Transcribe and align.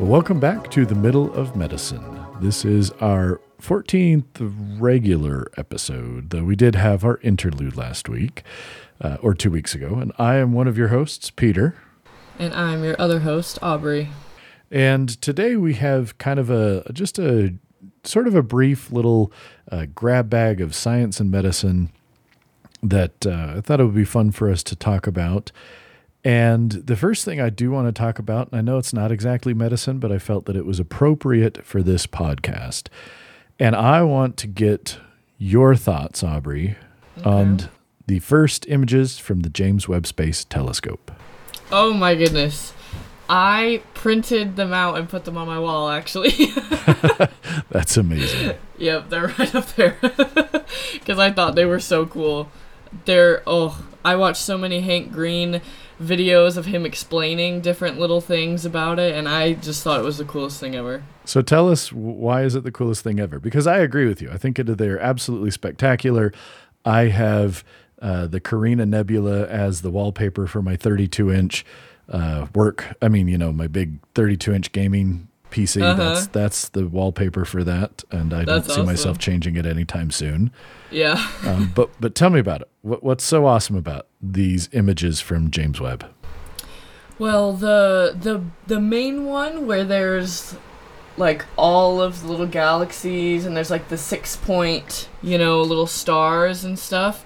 Welcome 0.00 0.40
back 0.40 0.70
to 0.72 0.84
the 0.84 0.96
middle 0.96 1.32
of 1.34 1.54
medicine. 1.54 2.20
This 2.40 2.64
is 2.64 2.90
our 3.00 3.40
14th 3.60 4.24
regular 4.80 5.46
episode, 5.56 6.30
though 6.30 6.42
we 6.42 6.56
did 6.56 6.74
have 6.74 7.04
our 7.04 7.18
interlude 7.18 7.76
last 7.76 8.08
week 8.08 8.42
uh, 9.00 9.18
or 9.22 9.34
two 9.34 9.52
weeks 9.52 9.72
ago. 9.72 9.94
And 10.00 10.10
I 10.18 10.34
am 10.34 10.52
one 10.52 10.66
of 10.66 10.76
your 10.76 10.88
hosts, 10.88 11.30
Peter. 11.30 11.76
And 12.38 12.52
I'm 12.54 12.82
your 12.82 12.96
other 13.00 13.20
host, 13.20 13.58
Aubrey. 13.62 14.10
And 14.70 15.08
today 15.20 15.56
we 15.56 15.74
have 15.74 16.18
kind 16.18 16.40
of 16.40 16.50
a 16.50 16.90
just 16.92 17.18
a 17.18 17.54
sort 18.02 18.26
of 18.26 18.34
a 18.34 18.42
brief 18.42 18.90
little 18.90 19.32
uh, 19.70 19.86
grab 19.94 20.28
bag 20.28 20.60
of 20.60 20.74
science 20.74 21.20
and 21.20 21.30
medicine 21.30 21.90
that 22.82 23.26
uh, 23.26 23.54
I 23.56 23.60
thought 23.60 23.80
it 23.80 23.84
would 23.84 23.94
be 23.94 24.04
fun 24.04 24.30
for 24.30 24.50
us 24.50 24.62
to 24.64 24.76
talk 24.76 25.06
about. 25.06 25.52
And 26.22 26.72
the 26.72 26.96
first 26.96 27.24
thing 27.24 27.40
I 27.40 27.50
do 27.50 27.70
want 27.70 27.86
to 27.86 27.92
talk 27.92 28.18
about, 28.18 28.50
and 28.50 28.58
I 28.58 28.62
know 28.62 28.78
it's 28.78 28.94
not 28.94 29.12
exactly 29.12 29.54
medicine, 29.54 29.98
but 29.98 30.10
I 30.10 30.18
felt 30.18 30.46
that 30.46 30.56
it 30.56 30.64
was 30.64 30.80
appropriate 30.80 31.64
for 31.64 31.82
this 31.82 32.06
podcast. 32.06 32.88
And 33.58 33.76
I 33.76 34.02
want 34.02 34.36
to 34.38 34.46
get 34.46 34.98
your 35.38 35.76
thoughts, 35.76 36.22
Aubrey, 36.22 36.76
okay. 37.18 37.28
on 37.28 37.68
the 38.06 38.18
first 38.20 38.66
images 38.68 39.18
from 39.18 39.40
the 39.40 39.50
James 39.50 39.86
Webb 39.86 40.06
Space 40.06 40.44
Telescope. 40.44 41.12
Oh 41.76 41.92
my 41.92 42.14
goodness. 42.14 42.72
I 43.28 43.82
printed 43.94 44.54
them 44.54 44.72
out 44.72 44.96
and 44.96 45.08
put 45.08 45.24
them 45.24 45.36
on 45.36 45.48
my 45.48 45.58
wall, 45.58 45.88
actually. 45.88 46.30
That's 47.68 47.96
amazing. 47.96 48.56
Yep, 48.78 49.08
they're 49.08 49.26
right 49.38 49.54
up 49.56 49.66
there. 49.74 49.96
Because 50.92 51.18
I 51.18 51.32
thought 51.32 51.56
they 51.56 51.64
were 51.64 51.80
so 51.80 52.06
cool. 52.06 52.48
They're, 53.06 53.42
oh, 53.44 53.84
I 54.04 54.14
watched 54.14 54.40
so 54.40 54.56
many 54.56 54.82
Hank 54.82 55.10
Green 55.10 55.60
videos 56.00 56.56
of 56.56 56.66
him 56.66 56.86
explaining 56.86 57.60
different 57.60 57.98
little 57.98 58.20
things 58.20 58.64
about 58.64 59.00
it, 59.00 59.12
and 59.12 59.28
I 59.28 59.54
just 59.54 59.82
thought 59.82 59.98
it 59.98 60.04
was 60.04 60.18
the 60.18 60.24
coolest 60.24 60.60
thing 60.60 60.76
ever. 60.76 61.02
So 61.24 61.42
tell 61.42 61.68
us 61.68 61.92
why 61.92 62.44
is 62.44 62.54
it 62.54 62.62
the 62.62 62.70
coolest 62.70 63.02
thing 63.02 63.18
ever? 63.18 63.40
Because 63.40 63.66
I 63.66 63.78
agree 63.78 64.06
with 64.06 64.22
you. 64.22 64.30
I 64.30 64.38
think 64.38 64.60
it, 64.60 64.78
they're 64.78 65.00
absolutely 65.00 65.50
spectacular. 65.50 66.32
I 66.84 67.06
have 67.06 67.64
uh, 68.04 68.26
the 68.26 68.38
Carina 68.38 68.84
Nebula 68.84 69.46
as 69.46 69.80
the 69.80 69.90
wallpaper 69.90 70.46
for 70.46 70.60
my 70.60 70.76
32 70.76 71.32
inch 71.32 71.64
uh, 72.10 72.46
work. 72.54 72.94
I 73.00 73.08
mean, 73.08 73.28
you 73.28 73.38
know, 73.38 73.50
my 73.50 73.66
big 73.66 73.98
32 74.14 74.52
inch 74.52 74.72
gaming 74.72 75.28
PC. 75.50 75.80
Uh-huh. 75.80 75.94
That's 75.94 76.26
that's 76.26 76.68
the 76.68 76.86
wallpaper 76.86 77.46
for 77.46 77.64
that, 77.64 78.04
and 78.10 78.34
I 78.34 78.44
that's 78.44 78.46
don't 78.46 78.64
see 78.64 78.72
awesome. 78.72 78.86
myself 78.86 79.18
changing 79.18 79.56
it 79.56 79.64
anytime 79.64 80.10
soon. 80.10 80.50
Yeah. 80.90 81.26
um, 81.46 81.72
but 81.74 81.88
but 81.98 82.14
tell 82.14 82.28
me 82.28 82.40
about 82.40 82.60
it. 82.60 82.68
What, 82.82 83.02
what's 83.02 83.24
so 83.24 83.46
awesome 83.46 83.76
about 83.76 84.06
these 84.20 84.68
images 84.72 85.20
from 85.20 85.50
James 85.50 85.80
Webb? 85.80 86.06
Well, 87.18 87.54
the 87.54 88.14
the 88.20 88.42
the 88.66 88.80
main 88.80 89.24
one 89.24 89.66
where 89.66 89.84
there's 89.84 90.56
like 91.16 91.46
all 91.56 92.02
of 92.02 92.20
the 92.20 92.28
little 92.28 92.46
galaxies 92.46 93.46
and 93.46 93.56
there's 93.56 93.70
like 93.70 93.88
the 93.88 93.96
six 93.96 94.36
point, 94.36 95.08
you 95.22 95.38
know, 95.38 95.62
little 95.62 95.86
stars 95.86 96.64
and 96.64 96.78
stuff. 96.78 97.24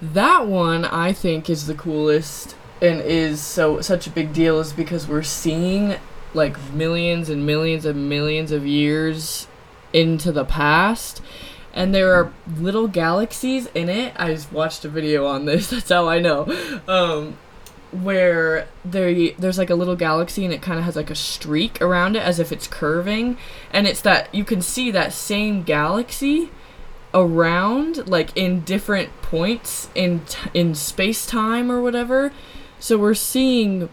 That 0.00 0.46
one 0.46 0.84
I 0.84 1.12
think 1.12 1.48
is 1.48 1.66
the 1.66 1.74
coolest 1.74 2.56
and 2.80 3.00
is 3.00 3.40
so 3.40 3.80
such 3.80 4.06
a 4.06 4.10
big 4.10 4.32
deal 4.32 4.60
is 4.60 4.72
because 4.72 5.08
we're 5.08 5.22
seeing 5.22 5.96
like 6.34 6.72
millions 6.72 7.30
and 7.30 7.46
millions 7.46 7.84
and 7.86 8.08
millions 8.08 8.52
of 8.52 8.66
years 8.66 9.48
into 9.92 10.32
the 10.32 10.44
past. 10.44 11.22
And 11.72 11.94
there 11.94 12.14
are 12.14 12.32
little 12.58 12.88
galaxies 12.88 13.66
in 13.74 13.88
it. 13.88 14.14
I 14.16 14.32
just 14.32 14.52
watched 14.52 14.84
a 14.84 14.88
video 14.88 15.26
on 15.26 15.44
this. 15.44 15.70
That's 15.70 15.88
how 15.88 16.08
i 16.08 16.18
know. 16.18 16.46
Um, 16.86 17.38
where 17.92 18.68
there 18.84 19.30
there's 19.38 19.58
like 19.58 19.70
a 19.70 19.74
little 19.74 19.96
galaxy 19.96 20.44
and 20.44 20.52
it 20.52 20.60
kind 20.60 20.78
of 20.78 20.84
has 20.84 20.96
like 20.96 21.08
a 21.08 21.14
streak 21.14 21.80
around 21.80 22.16
it 22.16 22.22
as 22.22 22.38
if 22.38 22.52
it's 22.52 22.66
curving. 22.66 23.38
And 23.72 23.86
it's 23.86 24.02
that 24.02 24.34
you 24.34 24.44
can 24.44 24.60
see 24.60 24.90
that 24.90 25.12
same 25.12 25.62
galaxy 25.62 26.50
around 27.16 28.06
like 28.06 28.36
in 28.36 28.60
different 28.60 29.10
points 29.22 29.88
in 29.94 30.20
t- 30.26 30.50
in 30.54 30.74
space 30.74 31.26
time 31.26 31.72
or 31.72 31.80
whatever 31.80 32.30
so 32.78 32.96
we're 32.96 33.14
seeing 33.14 33.88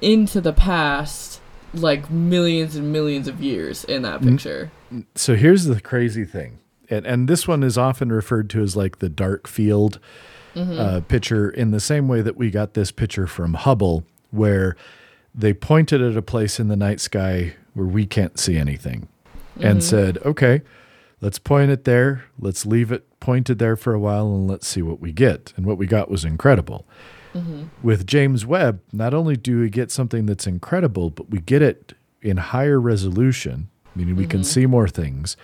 into 0.00 0.40
the 0.40 0.52
past 0.52 1.40
like 1.74 2.10
millions 2.10 2.76
and 2.76 2.92
millions 2.92 3.28
of 3.28 3.42
years 3.42 3.84
in 3.84 4.02
that 4.02 4.22
picture. 4.22 4.70
So 5.14 5.34
here's 5.34 5.64
the 5.64 5.80
crazy 5.80 6.24
thing, 6.24 6.58
and 6.88 7.06
and 7.06 7.28
this 7.28 7.48
one 7.48 7.62
is 7.62 7.76
often 7.76 8.12
referred 8.12 8.48
to 8.50 8.62
as 8.62 8.76
like 8.76 9.00
the 9.00 9.08
dark 9.08 9.48
field 9.48 9.98
mm-hmm. 10.54 10.78
uh, 10.78 11.00
picture, 11.02 11.50
in 11.50 11.72
the 11.72 11.80
same 11.80 12.08
way 12.08 12.22
that 12.22 12.36
we 12.36 12.50
got 12.50 12.74
this 12.74 12.90
picture 12.90 13.26
from 13.26 13.54
Hubble, 13.54 14.04
where 14.30 14.76
they 15.34 15.52
pointed 15.52 16.00
at 16.00 16.16
a 16.16 16.22
place 16.22 16.60
in 16.60 16.68
the 16.68 16.76
night 16.76 17.00
sky 17.00 17.54
where 17.74 17.86
we 17.86 18.06
can't 18.06 18.38
see 18.38 18.56
anything, 18.56 19.08
mm-hmm. 19.56 19.66
and 19.66 19.82
said, 19.82 20.18
okay. 20.18 20.62
Let's 21.24 21.38
point 21.38 21.70
it 21.70 21.84
there. 21.84 22.26
Let's 22.38 22.66
leave 22.66 22.92
it 22.92 23.18
pointed 23.18 23.58
there 23.58 23.76
for 23.76 23.94
a 23.94 23.98
while 23.98 24.26
and 24.26 24.46
let's 24.46 24.66
see 24.66 24.82
what 24.82 25.00
we 25.00 25.10
get. 25.10 25.54
And 25.56 25.64
what 25.64 25.78
we 25.78 25.86
got 25.86 26.10
was 26.10 26.22
incredible. 26.22 26.86
Mm-hmm. 27.34 27.68
With 27.82 28.06
James 28.06 28.44
Webb, 28.44 28.82
not 28.92 29.14
only 29.14 29.34
do 29.34 29.58
we 29.58 29.70
get 29.70 29.90
something 29.90 30.26
that's 30.26 30.46
incredible, 30.46 31.08
but 31.08 31.30
we 31.30 31.38
get 31.38 31.62
it 31.62 31.94
in 32.20 32.36
higher 32.36 32.78
resolution, 32.78 33.70
meaning 33.94 34.16
we 34.16 34.24
mm-hmm. 34.24 34.32
can 34.32 34.44
see 34.44 34.66
more 34.66 34.86
things, 34.86 35.38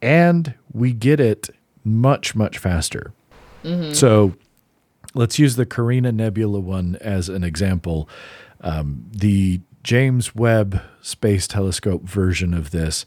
and 0.00 0.54
we 0.72 0.94
get 0.94 1.20
it 1.20 1.50
much, 1.84 2.34
much 2.34 2.56
faster. 2.56 3.12
Mm-hmm. 3.62 3.92
So 3.92 4.34
let's 5.12 5.38
use 5.38 5.56
the 5.56 5.66
Carina 5.66 6.12
Nebula 6.12 6.60
one 6.60 6.96
as 7.02 7.28
an 7.28 7.44
example. 7.44 8.08
Um, 8.62 9.04
the 9.10 9.60
James 9.82 10.34
Webb 10.34 10.80
Space 11.02 11.46
Telescope 11.46 12.04
version 12.04 12.54
of 12.54 12.70
this 12.70 13.04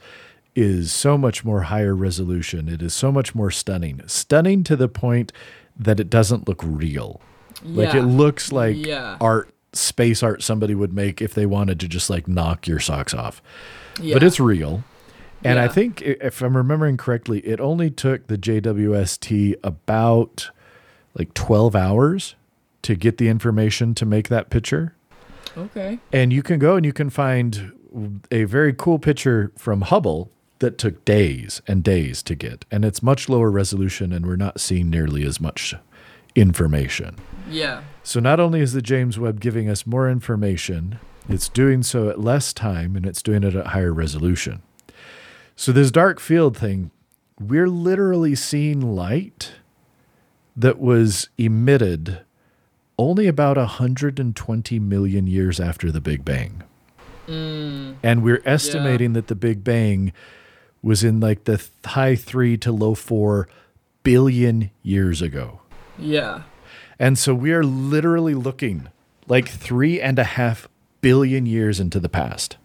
is 0.57 0.91
so 0.91 1.19
much 1.19 1.45
more 1.45 1.61
higher 1.61 1.95
resolution. 1.95 2.67
It 2.67 2.81
is 2.81 2.91
so 2.95 3.11
much 3.11 3.35
more 3.35 3.51
stunning. 3.51 4.01
Stunning 4.07 4.63
to 4.63 4.75
the 4.75 4.89
point 4.89 5.31
that 5.77 5.99
it 5.99 6.09
doesn't 6.09 6.47
look 6.47 6.63
real. 6.63 7.21
Like 7.63 7.93
it 7.93 8.01
looks 8.01 8.51
like 8.51 8.75
yeah. 8.75 9.17
art, 9.21 9.53
space 9.73 10.23
art 10.23 10.41
somebody 10.41 10.73
would 10.73 10.93
make 10.93 11.21
if 11.21 11.35
they 11.35 11.45
wanted 11.45 11.79
to 11.81 11.87
just 11.87 12.09
like 12.09 12.27
knock 12.27 12.65
your 12.65 12.79
socks 12.79 13.13
off. 13.13 13.39
Yeah. 14.01 14.15
But 14.15 14.23
it's 14.23 14.39
real. 14.39 14.83
And 15.43 15.59
I 15.59 15.67
think 15.67 16.01
if 16.01 16.41
I'm 16.41 16.57
remembering 16.57 16.97
correctly, 16.97 17.39
it 17.45 17.59
only 17.59 17.91
took 17.91 18.25
the 18.25 18.37
JWST 18.37 19.55
about 19.63 20.49
like 21.13 21.35
12 21.35 21.75
hours 21.75 22.35
to 22.81 22.95
get 22.95 23.19
the 23.19 23.27
information 23.27 23.93
to 23.93 24.05
make 24.07 24.29
that 24.29 24.49
picture. 24.49 24.95
Okay. 25.55 25.99
And 26.11 26.33
you 26.33 26.41
can 26.41 26.57
go 26.57 26.75
and 26.75 26.85
you 26.85 26.93
can 26.93 27.11
find 27.11 27.73
a 28.31 28.45
very 28.45 28.73
cool 28.73 28.97
picture 28.97 29.51
from 29.55 29.81
Hubble 29.81 30.31
that 30.59 30.77
took 30.77 31.05
days 31.05 31.61
and 31.67 31.83
days 31.83 32.23
to 32.23 32.35
get. 32.35 32.65
And 32.71 32.83
it's 32.83 33.03
much 33.03 33.29
lower 33.29 33.51
resolution, 33.51 34.11
and 34.11 34.25
we're 34.25 34.35
not 34.35 34.59
seeing 34.59 34.89
nearly 34.89 35.23
as 35.25 35.39
much 35.39 35.75
information. 36.35 37.15
Yeah. 37.49 37.83
So 38.03 38.19
not 38.19 38.39
only 38.39 38.61
is 38.61 38.73
the 38.73 38.81
James 38.81 39.19
Webb 39.19 39.39
giving 39.39 39.69
us 39.69 39.85
more 39.85 40.09
information, 40.09 40.99
it's 41.27 41.49
doing 41.49 41.83
so 41.83 42.09
at 42.09 42.19
less 42.19 42.53
time 42.53 42.95
and 42.95 43.05
it's 43.05 43.21
doing 43.21 43.43
it 43.43 43.55
at 43.55 43.67
higher 43.67 43.93
resolution. 43.93 44.61
So 45.55 45.71
this 45.71 45.91
dark 45.91 46.19
field 46.19 46.55
thing, 46.55 46.91
we're 47.39 47.67
literally 47.67 48.35
seeing 48.35 48.79
light 48.79 49.53
that 50.55 50.79
was 50.79 51.29
emitted 51.37 52.21
only 52.97 53.27
about 53.27 53.57
120 53.57 54.79
million 54.79 55.27
years 55.27 55.59
after 55.59 55.91
the 55.91 56.01
Big 56.01 56.25
Bang. 56.25 56.63
Mm. 57.27 57.95
And 58.01 58.23
we're 58.23 58.41
estimating 58.45 59.11
yeah. 59.11 59.15
that 59.15 59.27
the 59.27 59.35
Big 59.35 59.63
Bang 59.63 60.13
was 60.81 61.03
in 61.03 61.19
like 61.19 61.45
the 61.45 61.63
high 61.85 62.15
three 62.15 62.57
to 62.57 62.71
low 62.71 62.95
four 62.95 63.47
billion 64.03 64.71
years 64.83 65.21
ago. 65.21 65.61
Yeah. 65.97 66.43
And 66.99 67.17
so 67.17 67.33
we 67.33 67.51
are 67.51 67.63
literally 67.63 68.33
looking 68.33 68.89
like 69.27 69.49
three 69.49 69.99
and 69.99 70.17
a 70.17 70.23
half 70.23 70.67
billion 71.01 71.45
years 71.45 71.79
into 71.79 71.99
the 71.99 72.09
past. 72.09 72.57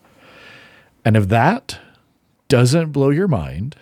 And 1.04 1.16
if 1.16 1.28
that 1.28 1.78
doesn't 2.48 2.92
blow 2.92 3.10
your 3.10 3.28
mind, 3.28 3.76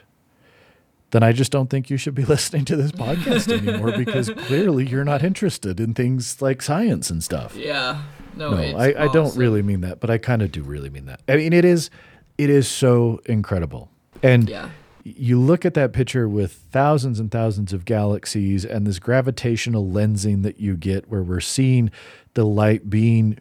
then 1.10 1.22
I 1.22 1.32
just 1.32 1.52
don't 1.52 1.68
think 1.68 1.90
you 1.90 1.96
should 1.96 2.14
be 2.14 2.24
listening 2.34 2.64
to 2.66 2.76
this 2.76 2.92
podcast 2.92 3.52
anymore 3.66 3.96
because 3.96 4.30
clearly 4.30 4.86
you're 4.86 5.04
not 5.04 5.22
interested 5.22 5.80
in 5.80 5.94
things 5.94 6.40
like 6.40 6.62
science 6.62 7.10
and 7.10 7.22
stuff. 7.22 7.56
Yeah. 7.56 8.02
No, 8.36 8.50
no 8.50 8.78
I, 8.78 9.04
I 9.04 9.12
don't 9.12 9.36
really 9.36 9.62
mean 9.62 9.80
that, 9.82 10.00
but 10.00 10.08
I 10.08 10.18
kind 10.18 10.40
of 10.42 10.52
do 10.52 10.62
really 10.62 10.88
mean 10.88 11.06
that. 11.06 11.20
I 11.28 11.36
mean, 11.36 11.52
it 11.52 11.64
is, 11.64 11.90
it 12.38 12.48
is 12.48 12.68
so 12.68 13.20
incredible. 13.26 13.90
And 14.22 14.48
yeah 14.48 14.70
you 15.04 15.40
look 15.40 15.64
at 15.64 15.74
that 15.74 15.92
picture 15.92 16.28
with 16.28 16.52
thousands 16.70 17.20
and 17.20 17.30
thousands 17.30 17.72
of 17.72 17.84
galaxies 17.84 18.64
and 18.64 18.86
this 18.86 18.98
gravitational 18.98 19.86
lensing 19.86 20.42
that 20.42 20.60
you 20.60 20.76
get 20.76 21.08
where 21.08 21.22
we're 21.22 21.40
seeing 21.40 21.90
the 22.34 22.44
light 22.44 22.90
being 22.90 23.38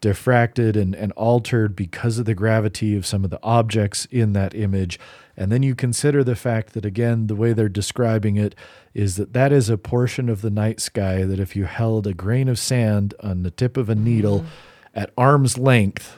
diffracted 0.00 0.76
and, 0.76 0.94
and 0.94 1.12
altered 1.12 1.76
because 1.76 2.18
of 2.18 2.24
the 2.24 2.34
gravity 2.34 2.96
of 2.96 3.06
some 3.06 3.24
of 3.24 3.30
the 3.30 3.38
objects 3.42 4.06
in 4.10 4.32
that 4.32 4.54
image. 4.54 4.98
And 5.36 5.50
then 5.50 5.62
you 5.62 5.74
consider 5.74 6.24
the 6.24 6.36
fact 6.36 6.74
that, 6.74 6.84
again, 6.84 7.28
the 7.28 7.36
way 7.36 7.52
they're 7.52 7.68
describing 7.68 8.36
it 8.36 8.54
is 8.94 9.16
that 9.16 9.32
that 9.32 9.52
is 9.52 9.70
a 9.70 9.78
portion 9.78 10.28
of 10.28 10.42
the 10.42 10.50
night 10.50 10.80
sky 10.80 11.24
that 11.24 11.40
if 11.40 11.54
you 11.56 11.64
held 11.64 12.06
a 12.06 12.14
grain 12.14 12.48
of 12.48 12.58
sand 12.58 13.14
on 13.20 13.44
the 13.44 13.50
tip 13.50 13.76
of 13.76 13.88
a 13.88 13.94
needle 13.94 14.40
mm-hmm. 14.40 14.48
at 14.94 15.12
arm's 15.16 15.56
length 15.56 16.16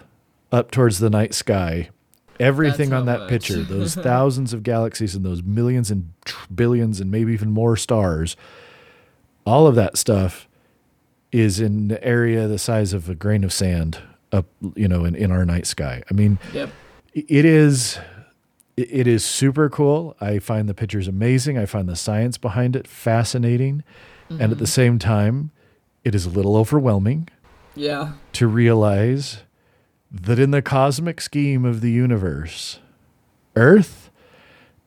up 0.50 0.70
towards 0.70 0.98
the 0.98 1.10
night 1.10 1.34
sky, 1.34 1.90
everything 2.40 2.92
on 2.92 3.06
that 3.06 3.28
picture, 3.28 3.62
those 3.62 3.94
thousands 3.94 4.52
of 4.52 4.62
galaxies 4.62 5.14
and 5.14 5.24
those 5.24 5.42
millions 5.42 5.90
and 5.90 6.12
tr- 6.24 6.46
billions 6.54 7.00
and 7.00 7.10
maybe 7.10 7.32
even 7.32 7.50
more 7.50 7.76
stars, 7.76 8.36
all 9.46 9.66
of 9.66 9.74
that 9.74 9.96
stuff 9.96 10.48
is 11.32 11.60
in 11.60 11.88
the 11.88 12.02
area 12.04 12.46
the 12.46 12.58
size 12.58 12.92
of 12.92 13.08
a 13.08 13.14
grain 13.14 13.44
of 13.44 13.52
sand 13.52 13.98
up, 14.32 14.46
you 14.74 14.88
know, 14.88 15.04
in, 15.04 15.14
in 15.14 15.30
our 15.30 15.44
night 15.44 15.66
sky. 15.66 16.02
I 16.10 16.14
mean, 16.14 16.38
yep. 16.52 16.70
it 17.12 17.44
is 17.44 17.98
it 18.76 19.06
is 19.06 19.24
super 19.24 19.70
cool. 19.70 20.16
I 20.20 20.40
find 20.40 20.68
the 20.68 20.74
pictures 20.74 21.06
amazing. 21.06 21.56
I 21.56 21.66
find 21.66 21.88
the 21.88 21.96
science 21.96 22.38
behind 22.38 22.74
it 22.74 22.88
fascinating. 22.88 23.84
Mm-hmm. 24.28 24.42
And 24.42 24.52
at 24.52 24.58
the 24.58 24.64
mm-hmm. 24.64 24.66
same 24.66 24.98
time, 24.98 25.52
it 26.02 26.14
is 26.14 26.26
a 26.26 26.30
little 26.30 26.56
overwhelming. 26.56 27.28
Yeah. 27.76 28.12
To 28.34 28.48
realize 28.48 29.43
that 30.22 30.38
in 30.38 30.52
the 30.52 30.62
cosmic 30.62 31.20
scheme 31.20 31.64
of 31.64 31.80
the 31.80 31.90
universe, 31.90 32.78
Earth 33.56 34.10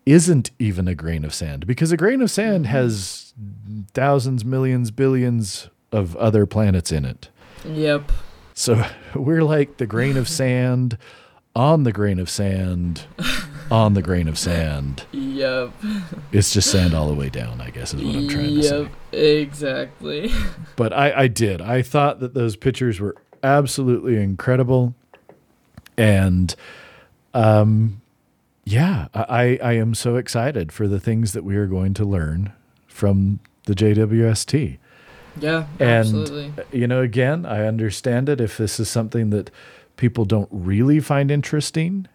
isn't 0.05 0.51
even 0.57 0.87
a 0.87 0.95
grain 0.95 1.25
of 1.25 1.33
sand 1.33 1.67
because 1.67 1.91
a 1.91 1.97
grain 1.97 2.21
of 2.21 2.31
sand 2.31 2.65
mm-hmm. 2.65 2.73
has 2.73 3.33
thousands, 3.93 4.45
millions, 4.45 4.89
billions 4.89 5.69
of 5.91 6.15
other 6.15 6.45
planets 6.45 6.91
in 6.91 7.03
it. 7.03 7.29
Yep. 7.65 8.11
So 8.53 8.85
we're 9.15 9.43
like 9.43 9.77
the 9.77 9.85
grain 9.85 10.15
of 10.15 10.29
sand 10.29 10.97
on 11.55 11.83
the 11.83 11.91
grain 11.91 12.19
of 12.19 12.29
sand 12.29 13.05
on 13.69 13.95
the 13.95 14.01
grain 14.01 14.27
of 14.27 14.37
sand. 14.37 15.03
Yep. 15.11 15.71
It's 16.31 16.51
just 16.51 16.71
sand 16.71 16.95
all 16.95 17.07
the 17.07 17.13
way 17.13 17.29
down, 17.29 17.61
I 17.61 17.69
guess, 17.69 17.93
is 17.93 18.01
what 18.01 18.15
I'm 18.15 18.27
trying 18.27 18.55
to 18.55 18.63
say. 18.63 18.81
Yep, 18.81 18.91
exactly. 19.11 20.31
But 20.75 20.93
I, 20.93 21.13
I 21.13 21.27
did. 21.27 21.61
I 21.61 21.83
thought 21.83 22.21
that 22.21 22.33
those 22.33 22.55
pictures 22.55 22.99
were 22.99 23.15
absolutely 23.43 24.15
incredible. 24.15 24.95
And 25.97 26.55
um 27.33 28.01
yeah, 28.63 29.07
I, 29.13 29.57
I 29.63 29.73
am 29.73 29.95
so 29.95 30.17
excited 30.17 30.73
for 30.73 30.89
the 30.89 30.99
things 30.99 31.31
that 31.31 31.45
we 31.45 31.55
are 31.55 31.67
going 31.67 31.93
to 31.93 32.03
learn 32.03 32.51
from 32.85 33.39
the 33.63 33.73
JWST. 33.73 34.77
Yeah, 35.39 35.67
and, 35.79 35.81
absolutely. 35.81 36.51
You 36.73 36.85
know, 36.85 37.01
again, 37.01 37.45
I 37.45 37.65
understand 37.65 38.27
it 38.27 38.41
if 38.41 38.57
this 38.57 38.77
is 38.77 38.89
something 38.89 39.29
that 39.29 39.51
people 39.95 40.25
don't 40.25 40.49
really 40.51 40.99
find 40.99 41.31
interesting 41.31 42.09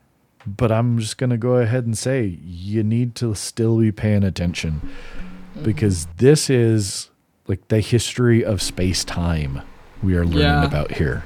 but 0.47 0.73
I'm 0.73 0.99
just 0.99 1.19
going 1.19 1.31
to 1.31 1.37
go 1.37 1.55
ahead 1.55 1.87
and 1.87 1.97
say 1.97 2.39
you 2.45 2.83
need 2.83 3.15
to 3.17 3.35
still 3.35 3.79
be 3.79 3.93
paying 3.93 4.25
attention 4.25 4.81
mm-hmm. 4.83 5.63
because 5.63 6.07
this 6.17 6.51
is 6.51 7.11
like 7.47 7.69
the 7.69 7.81
history 7.81 8.45
of 8.45 8.61
space 8.63 9.05
time 9.05 9.63
we 10.03 10.17
are 10.17 10.25
learning 10.25 10.41
yeah. 10.41 10.65
about 10.65 10.93
here. 10.93 11.25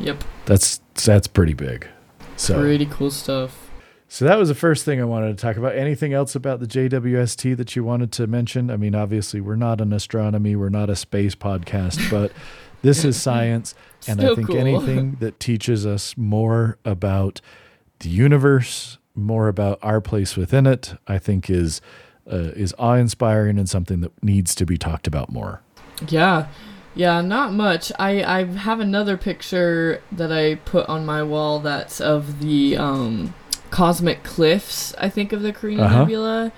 Yep. 0.00 0.24
That's 0.48 0.80
that's 1.04 1.26
pretty 1.26 1.52
big. 1.52 1.86
So 2.36 2.58
pretty 2.58 2.86
cool 2.86 3.10
stuff. 3.10 3.70
So 4.08 4.24
that 4.24 4.38
was 4.38 4.48
the 4.48 4.54
first 4.54 4.86
thing 4.86 4.98
I 4.98 5.04
wanted 5.04 5.36
to 5.36 5.42
talk 5.42 5.58
about. 5.58 5.76
Anything 5.76 6.14
else 6.14 6.34
about 6.34 6.60
the 6.60 6.66
JWST 6.66 7.54
that 7.58 7.76
you 7.76 7.84
wanted 7.84 8.10
to 8.12 8.26
mention? 8.26 8.70
I 8.70 8.78
mean, 8.78 8.94
obviously 8.94 9.42
we're 9.42 9.56
not 9.56 9.82
an 9.82 9.92
astronomy, 9.92 10.56
we're 10.56 10.70
not 10.70 10.88
a 10.88 10.96
space 10.96 11.34
podcast, 11.34 12.10
but 12.10 12.32
this 12.80 13.04
is 13.04 13.20
science 13.20 13.74
and 14.06 14.22
I 14.22 14.34
think 14.34 14.46
cool. 14.46 14.56
anything 14.56 15.16
that 15.20 15.38
teaches 15.38 15.84
us 15.84 16.16
more 16.16 16.78
about 16.82 17.42
the 17.98 18.08
universe, 18.08 18.96
more 19.14 19.48
about 19.48 19.78
our 19.82 20.00
place 20.00 20.34
within 20.34 20.66
it, 20.66 20.94
I 21.06 21.18
think 21.18 21.50
is 21.50 21.82
uh, 22.26 22.52
is 22.56 22.74
awe 22.78 22.94
inspiring 22.94 23.58
and 23.58 23.68
something 23.68 24.00
that 24.00 24.22
needs 24.22 24.54
to 24.54 24.64
be 24.64 24.78
talked 24.78 25.06
about 25.06 25.30
more. 25.30 25.60
Yeah. 26.08 26.48
Yeah, 26.98 27.20
not 27.20 27.52
much. 27.52 27.92
I, 27.96 28.24
I 28.24 28.44
have 28.44 28.80
another 28.80 29.16
picture 29.16 30.02
that 30.10 30.32
I 30.32 30.56
put 30.56 30.88
on 30.88 31.06
my 31.06 31.22
wall 31.22 31.60
that's 31.60 32.00
of 32.00 32.40
the 32.40 32.76
um, 32.76 33.34
cosmic 33.70 34.24
cliffs, 34.24 34.96
I 34.98 35.08
think, 35.08 35.32
of 35.32 35.42
the 35.42 35.52
Carina 35.52 35.84
uh-huh. 35.84 35.98
Nebula. 36.00 36.52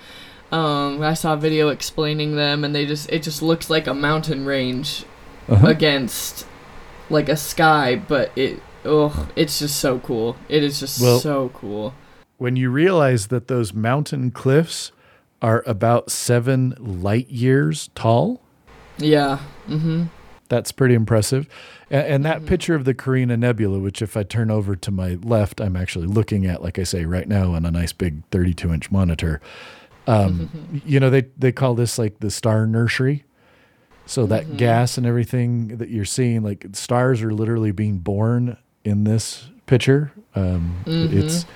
Um, 0.51 1.03
I 1.03 1.13
saw 1.13 1.35
a 1.35 1.37
video 1.37 1.69
explaining 1.69 2.37
them, 2.37 2.65
and 2.65 2.75
they 2.75 2.87
just 2.87 3.13
it 3.13 3.23
just 3.23 3.43
looks 3.43 3.69
like 3.69 3.87
a 3.87 3.93
mountain 3.93 4.47
range 4.47 5.05
uh-huh. 5.47 5.67
against 5.67 6.47
like 7.11 7.29
a 7.29 7.37
sky, 7.37 7.97
but 7.97 8.33
it 8.35 8.63
oh, 8.87 9.29
it's 9.37 9.59
just 9.59 9.79
so 9.79 9.99
cool. 9.99 10.37
It 10.49 10.63
is 10.63 10.81
just 10.81 11.03
well, 11.03 11.21
so 11.21 11.51
cool. 11.51 11.93
When 12.39 12.57
you 12.57 12.71
realize 12.71 13.27
that 13.27 13.49
those 13.49 13.75
mountain 13.75 14.31
cliffs 14.31 14.91
are 15.43 15.63
about 15.67 16.11
seven 16.11 16.75
light 16.79 17.29
years 17.29 17.91
tall. 17.95 18.41
Yeah. 18.97 19.41
Mm-hmm. 19.69 20.05
That's 20.51 20.73
pretty 20.73 20.95
impressive. 20.95 21.49
And, 21.91 22.07
and 22.07 22.25
that 22.27 22.39
mm-hmm. 22.39 22.47
picture 22.47 22.75
of 22.75 22.85
the 22.85 22.93
Carina 22.93 23.39
Nebula, 23.39 23.79
which 23.79 24.03
if 24.03 24.17
I 24.17 24.25
turn 24.25 24.51
over 24.51 24.77
to 24.77 24.91
my 24.91 25.15
left, 25.23 25.61
I'm 25.61 25.77
actually 25.77 26.07
looking 26.07 26.45
at, 26.45 26.63
like 26.63 26.79
I 26.79 26.83
say, 26.83 27.07
right 27.07 27.27
now 27.27 27.55
on 27.55 27.65
a 27.65 27.71
nice 27.71 27.95
big 27.95 28.23
32 28.31 28.75
inch 28.75 28.91
monitor. 28.91 29.41
Um, 30.07 30.83
you 30.85 31.01
know, 31.01 31.09
they, 31.09 31.23
they 31.39 31.53
call 31.53 31.75
this 31.75 31.99
like 31.99 32.19
the 32.19 32.31
star 32.31 32.67
nursery. 32.67 33.25
So 34.07 34.27
that 34.27 34.45
mm-hmm. 34.45 34.57
gas 34.57 34.99
and 34.99 35.07
everything 35.07 35.79
that 35.79 35.89
you're 35.89 36.05
seeing, 36.05 36.43
like 36.43 36.67
stars 36.73 37.23
are 37.23 37.33
literally 37.33 37.71
being 37.71 37.99
born 37.99 38.57
in 38.85 39.05
this 39.05 39.49
picture. 39.67 40.11
Um, 40.35 40.83
mm-hmm. 40.85 41.17
It's 41.17 41.47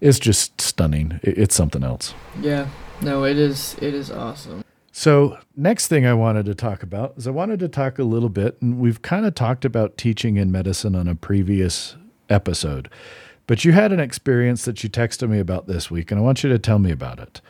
it's 0.00 0.18
just 0.18 0.60
stunning. 0.60 1.20
It's 1.22 1.54
something 1.54 1.84
else. 1.84 2.14
Yeah. 2.40 2.68
No, 3.00 3.24
it 3.24 3.38
is. 3.38 3.76
It 3.80 3.94
is 3.94 4.10
awesome. 4.10 4.64
So, 4.92 5.38
next 5.56 5.88
thing 5.88 6.04
I 6.04 6.14
wanted 6.14 6.46
to 6.46 6.54
talk 6.54 6.82
about 6.82 7.14
is 7.16 7.26
I 7.26 7.30
wanted 7.30 7.60
to 7.60 7.68
talk 7.68 7.98
a 7.98 8.04
little 8.04 8.28
bit, 8.28 8.60
and 8.60 8.78
we've 8.78 9.02
kind 9.02 9.24
of 9.24 9.34
talked 9.34 9.64
about 9.64 9.96
teaching 9.96 10.36
in 10.36 10.50
medicine 10.50 10.96
on 10.96 11.06
a 11.06 11.14
previous 11.14 11.96
episode, 12.28 12.90
but 13.46 13.64
you 13.64 13.72
had 13.72 13.92
an 13.92 14.00
experience 14.00 14.64
that 14.64 14.82
you 14.82 14.90
texted 14.90 15.28
me 15.28 15.38
about 15.38 15.68
this 15.68 15.90
week, 15.90 16.10
and 16.10 16.18
I 16.18 16.24
want 16.24 16.42
you 16.42 16.50
to 16.50 16.58
tell 16.58 16.80
me 16.80 16.90
about 16.90 17.20
it. 17.20 17.40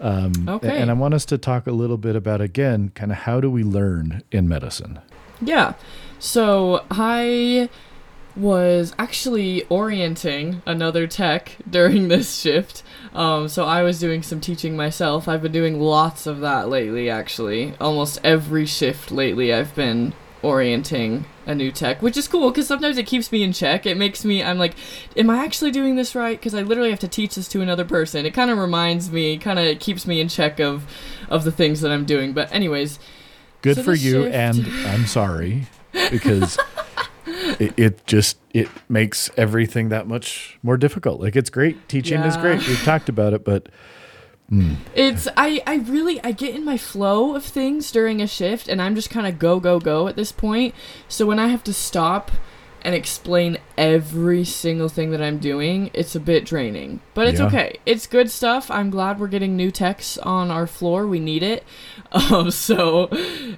Um, 0.00 0.48
okay. 0.48 0.80
And 0.80 0.90
I 0.90 0.94
want 0.94 1.14
us 1.14 1.24
to 1.26 1.38
talk 1.38 1.66
a 1.66 1.72
little 1.72 1.98
bit 1.98 2.16
about, 2.16 2.40
again, 2.40 2.90
kind 2.94 3.12
of 3.12 3.18
how 3.18 3.40
do 3.40 3.50
we 3.50 3.62
learn 3.62 4.22
in 4.30 4.48
medicine? 4.48 5.00
Yeah. 5.40 5.74
So, 6.18 6.84
I 6.90 7.68
was 8.38 8.94
actually 8.98 9.64
orienting 9.64 10.62
another 10.64 11.06
tech 11.06 11.56
during 11.70 12.08
this 12.08 12.38
shift. 12.38 12.82
Um, 13.14 13.48
so 13.48 13.64
I 13.64 13.82
was 13.82 13.98
doing 13.98 14.22
some 14.22 14.40
teaching 14.40 14.76
myself. 14.76 15.28
I've 15.28 15.42
been 15.42 15.52
doing 15.52 15.80
lots 15.80 16.26
of 16.26 16.40
that 16.40 16.68
lately, 16.68 17.10
actually. 17.10 17.74
Almost 17.80 18.20
every 18.22 18.66
shift 18.66 19.10
lately, 19.10 19.52
I've 19.52 19.74
been 19.74 20.14
orienting 20.42 21.24
a 21.46 21.54
new 21.54 21.72
tech, 21.72 22.00
which 22.00 22.16
is 22.16 22.28
cool 22.28 22.50
because 22.50 22.66
sometimes 22.66 22.96
it 22.96 23.06
keeps 23.06 23.32
me 23.32 23.42
in 23.42 23.52
check. 23.52 23.86
It 23.86 23.96
makes 23.96 24.24
me, 24.24 24.42
I'm 24.42 24.58
like, 24.58 24.74
am 25.16 25.30
I 25.30 25.44
actually 25.44 25.70
doing 25.70 25.96
this 25.96 26.14
right? 26.14 26.38
Because 26.38 26.54
I 26.54 26.62
literally 26.62 26.90
have 26.90 27.00
to 27.00 27.08
teach 27.08 27.34
this 27.34 27.48
to 27.48 27.60
another 27.60 27.84
person. 27.84 28.24
It 28.24 28.34
kind 28.34 28.50
of 28.50 28.58
reminds 28.58 29.10
me, 29.10 29.38
kind 29.38 29.58
of 29.58 29.78
keeps 29.80 30.06
me 30.06 30.20
in 30.20 30.28
check 30.28 30.60
of, 30.60 30.86
of 31.28 31.44
the 31.44 31.52
things 31.52 31.80
that 31.80 31.90
I'm 31.90 32.04
doing. 32.04 32.34
But 32.34 32.52
anyways, 32.52 32.98
good 33.62 33.76
so 33.76 33.82
for 33.82 33.94
you, 33.94 34.24
shift... 34.24 34.34
and 34.34 34.66
I'm 34.86 35.06
sorry 35.06 35.66
because 36.10 36.58
it, 37.58 37.78
it, 37.78 38.06
just 38.06 38.38
it 38.52 38.68
makes 38.88 39.30
everything 39.36 39.88
that 39.88 40.06
much 40.06 40.58
more 40.62 40.76
difficult. 40.76 41.20
Like 41.20 41.36
it's 41.36 41.50
great 41.50 41.88
teaching 41.88 42.20
yeah. 42.20 42.28
is 42.28 42.36
great. 42.36 42.66
We've 42.66 42.82
talked 42.82 43.08
about 43.08 43.32
it, 43.32 43.44
but 43.44 43.68
mm. 44.50 44.76
it's 44.94 45.28
I 45.36 45.62
I 45.66 45.76
really 45.76 46.22
I 46.22 46.32
get 46.32 46.54
in 46.54 46.64
my 46.64 46.76
flow 46.78 47.34
of 47.34 47.44
things 47.44 47.90
during 47.90 48.22
a 48.22 48.26
shift, 48.26 48.68
and 48.68 48.80
I'm 48.80 48.94
just 48.94 49.10
kind 49.10 49.26
of 49.26 49.38
go 49.38 49.60
go 49.60 49.80
go 49.80 50.08
at 50.08 50.16
this 50.16 50.32
point. 50.32 50.74
So 51.08 51.26
when 51.26 51.38
I 51.38 51.48
have 51.48 51.64
to 51.64 51.72
stop 51.72 52.30
and 52.82 52.94
explain 52.94 53.58
every 53.76 54.44
single 54.44 54.88
thing 54.88 55.10
that 55.10 55.20
I'm 55.20 55.38
doing, 55.38 55.90
it's 55.94 56.14
a 56.14 56.20
bit 56.20 56.44
draining. 56.44 57.00
But 57.14 57.26
it's 57.26 57.40
yeah. 57.40 57.46
okay. 57.46 57.78
It's 57.84 58.06
good 58.06 58.30
stuff. 58.30 58.70
I'm 58.70 58.90
glad 58.90 59.18
we're 59.18 59.26
getting 59.26 59.56
new 59.56 59.70
techs 59.70 60.16
on 60.18 60.50
our 60.50 60.66
floor. 60.66 61.06
We 61.06 61.20
need 61.20 61.42
it. 61.42 61.64
Um, 62.10 62.50
so 62.50 63.10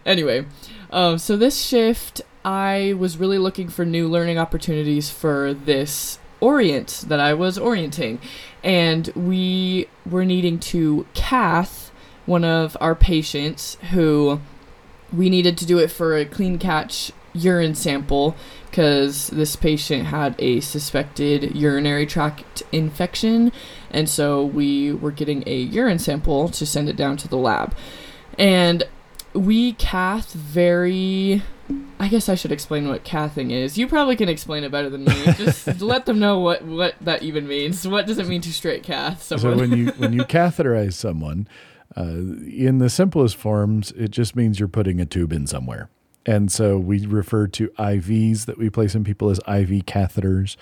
anyway, 0.05 0.45
um, 0.91 1.19
so 1.19 1.37
this 1.37 1.65
shift 1.65 2.21
I 2.45 2.95
was 2.99 3.19
really 3.19 3.39
looking 3.39 3.69
for 3.69 3.85
new 3.85 4.09
learning 4.09 4.39
opportunities 4.39 5.11
for 5.11 5.53
this 5.53 6.19
orient 6.41 7.05
that 7.09 7.21
I 7.21 7.35
was 7.35 7.59
orienting. 7.59 8.19
And 8.65 9.09
we 9.09 9.89
were 10.09 10.25
needing 10.25 10.59
to 10.61 11.07
cath 11.15 11.91
one 12.27 12.45
of 12.45 12.77
our 12.81 12.95
patients 12.95 13.77
who 13.91 14.41
we 15.13 15.29
needed 15.29 15.59
to 15.59 15.67
do 15.67 15.79
it 15.79 15.89
for 15.89 16.17
a 16.17 16.25
clean 16.25 16.59
catch 16.59 17.13
urine 17.33 17.75
sample 17.75 18.35
because 18.71 19.29
this 19.29 19.57
patient 19.57 20.07
had 20.07 20.35
a 20.39 20.61
suspected 20.61 21.55
urinary 21.55 22.07
tract 22.07 22.63
infection. 22.73 23.53
And 23.91 24.09
so 24.09 24.45
we 24.45 24.93
were 24.93 25.11
getting 25.11 25.43
a 25.47 25.57
urine 25.57 25.99
sample 25.99 26.49
to 26.51 26.65
send 26.65 26.89
it 26.89 26.97
down 26.97 27.17
to 27.19 27.29
the 27.29 27.37
lab. 27.37 27.75
And 28.39 28.85
we 29.33 29.73
cath 29.75 30.33
very 30.33 31.43
I 31.99 32.09
guess 32.09 32.29
I 32.29 32.35
should 32.35 32.53
explain 32.53 32.89
what 32.89 33.05
cathing 33.05 33.51
is. 33.51 33.77
You 33.77 33.87
probably 33.87 34.17
can 34.17 34.29
explain 34.29 34.65
it 34.65 34.73
better 34.73 34.89
than 34.89 35.05
me. 35.05 35.25
Just 35.35 35.67
let 35.81 36.07
them 36.07 36.19
know 36.19 36.39
what, 36.39 36.65
what 36.65 36.95
that 37.03 37.23
even 37.23 37.47
means. 37.47 37.87
What 37.87 38.07
does 38.07 38.19
it 38.19 38.27
mean 38.27 38.41
to 38.43 38.53
straight 38.53 38.83
cath 38.83 39.23
someone? 39.23 39.59
So 39.59 39.61
when 39.61 39.77
you 39.77 39.87
when 39.99 40.13
you 40.13 40.23
catheterize 40.23 40.95
someone, 40.95 41.47
uh, 41.97 42.03
in 42.03 42.79
the 42.79 42.89
simplest 42.89 43.37
forms, 43.37 43.93
it 43.93 44.11
just 44.11 44.35
means 44.35 44.59
you're 44.59 44.69
putting 44.69 45.01
a 45.01 45.07
tube 45.07 45.33
in 45.33 45.47
somewhere. 45.47 45.91
And 46.27 46.53
so 46.53 46.79
we 46.79 47.07
refer 47.07 47.47
to 47.49 47.69
IVs 47.79 48.45
that 48.45 48.59
we 48.59 48.71
place 48.71 48.95
in 48.95 49.05
people 49.05 49.31
as 49.31 49.39
IV 49.41 49.87
catheters. 49.87 50.57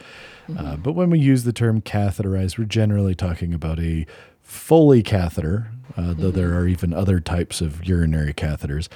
Uh, 0.48 0.52
mm-hmm. 0.52 0.66
Uh, 0.66 0.76
but 0.76 0.92
when 0.92 1.10
we 1.10 1.18
use 1.18 1.44
the 1.44 1.52
term 1.52 1.82
catheterize, 1.82 2.58
we're 2.58 2.64
generally 2.64 3.14
talking 3.14 3.52
about 3.52 3.78
a 3.80 4.06
Foley 4.42 5.02
catheter, 5.02 5.70
uh, 5.96 6.00
mm-hmm. 6.00 6.22
though 6.22 6.30
there 6.30 6.48
mm-hmm. 6.48 6.56
are 6.56 6.68
even 6.68 6.94
other 6.94 7.20
types 7.20 7.60
of 7.60 7.84
urinary 7.84 8.32
catheters. 8.32 8.88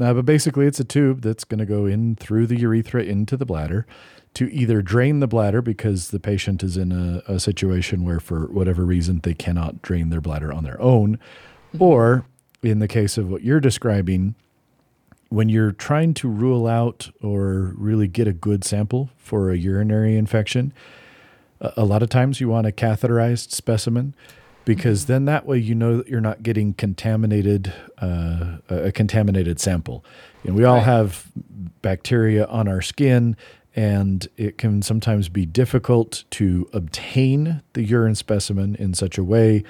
Uh, 0.00 0.14
but 0.14 0.24
basically, 0.24 0.66
it's 0.66 0.80
a 0.80 0.84
tube 0.84 1.22
that's 1.22 1.44
going 1.44 1.58
to 1.58 1.66
go 1.66 1.86
in 1.86 2.14
through 2.16 2.46
the 2.46 2.58
urethra 2.58 3.02
into 3.02 3.36
the 3.36 3.46
bladder 3.46 3.86
to 4.34 4.52
either 4.52 4.82
drain 4.82 5.20
the 5.20 5.26
bladder 5.26 5.60
because 5.60 6.08
the 6.08 6.20
patient 6.20 6.62
is 6.62 6.76
in 6.76 6.92
a, 6.92 7.22
a 7.32 7.40
situation 7.40 8.04
where, 8.04 8.20
for 8.20 8.46
whatever 8.46 8.84
reason, 8.84 9.20
they 9.22 9.34
cannot 9.34 9.82
drain 9.82 10.10
their 10.10 10.20
bladder 10.20 10.52
on 10.52 10.62
their 10.62 10.80
own, 10.80 11.16
mm-hmm. 11.16 11.82
or 11.82 12.24
in 12.62 12.78
the 12.78 12.88
case 12.88 13.18
of 13.18 13.28
what 13.28 13.42
you're 13.42 13.60
describing, 13.60 14.34
when 15.28 15.48
you're 15.48 15.72
trying 15.72 16.14
to 16.14 16.28
rule 16.28 16.66
out 16.66 17.10
or 17.22 17.72
really 17.76 18.08
get 18.08 18.26
a 18.26 18.32
good 18.32 18.64
sample 18.64 19.10
for 19.16 19.50
a 19.50 19.56
urinary 19.56 20.16
infection, 20.16 20.72
a 21.60 21.84
lot 21.84 22.02
of 22.02 22.08
times 22.08 22.40
you 22.40 22.48
want 22.48 22.66
a 22.66 22.72
catheterized 22.72 23.50
specimen 23.50 24.14
because 24.68 25.06
then 25.06 25.24
that 25.24 25.46
way 25.46 25.56
you 25.56 25.74
know 25.74 25.96
that 25.96 26.08
you're 26.08 26.20
not 26.20 26.42
getting 26.42 26.74
contaminated 26.74 27.72
uh, 28.02 28.58
a 28.68 28.92
contaminated 28.92 29.58
sample. 29.58 30.04
And 30.44 30.54
we 30.54 30.62
all 30.62 30.74
right. 30.74 30.84
have 30.84 31.26
bacteria 31.80 32.44
on 32.44 32.68
our 32.68 32.82
skin, 32.82 33.34
and 33.74 34.28
it 34.36 34.58
can 34.58 34.82
sometimes 34.82 35.30
be 35.30 35.46
difficult 35.46 36.24
to 36.32 36.68
obtain 36.74 37.62
the 37.72 37.82
urine 37.82 38.14
specimen 38.14 38.74
in 38.74 38.92
such 38.92 39.16
a 39.16 39.24
way 39.24 39.64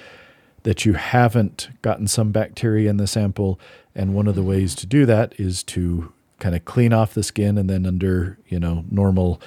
that 0.65 0.85
you 0.85 0.95
haven't 0.95 1.69
gotten 1.81 2.09
some 2.09 2.33
bacteria 2.33 2.91
in 2.91 2.97
the 2.97 3.07
sample 3.07 3.61
and 3.95 4.17
one 4.17 4.27
of 4.27 4.35
the 4.35 4.43
ways 4.43 4.75
to 4.75 4.87
do 4.87 5.07
that 5.07 5.33
is 5.39 5.63
to 5.63 6.13
kind 6.41 6.57
of 6.57 6.65
clean 6.65 6.93
off 6.93 7.15
the 7.15 7.23
skin 7.23 7.57
and 7.57 7.71
then 7.71 7.87
under, 7.87 8.37
you 8.49 8.59
know, 8.59 8.85
normal 8.91 9.41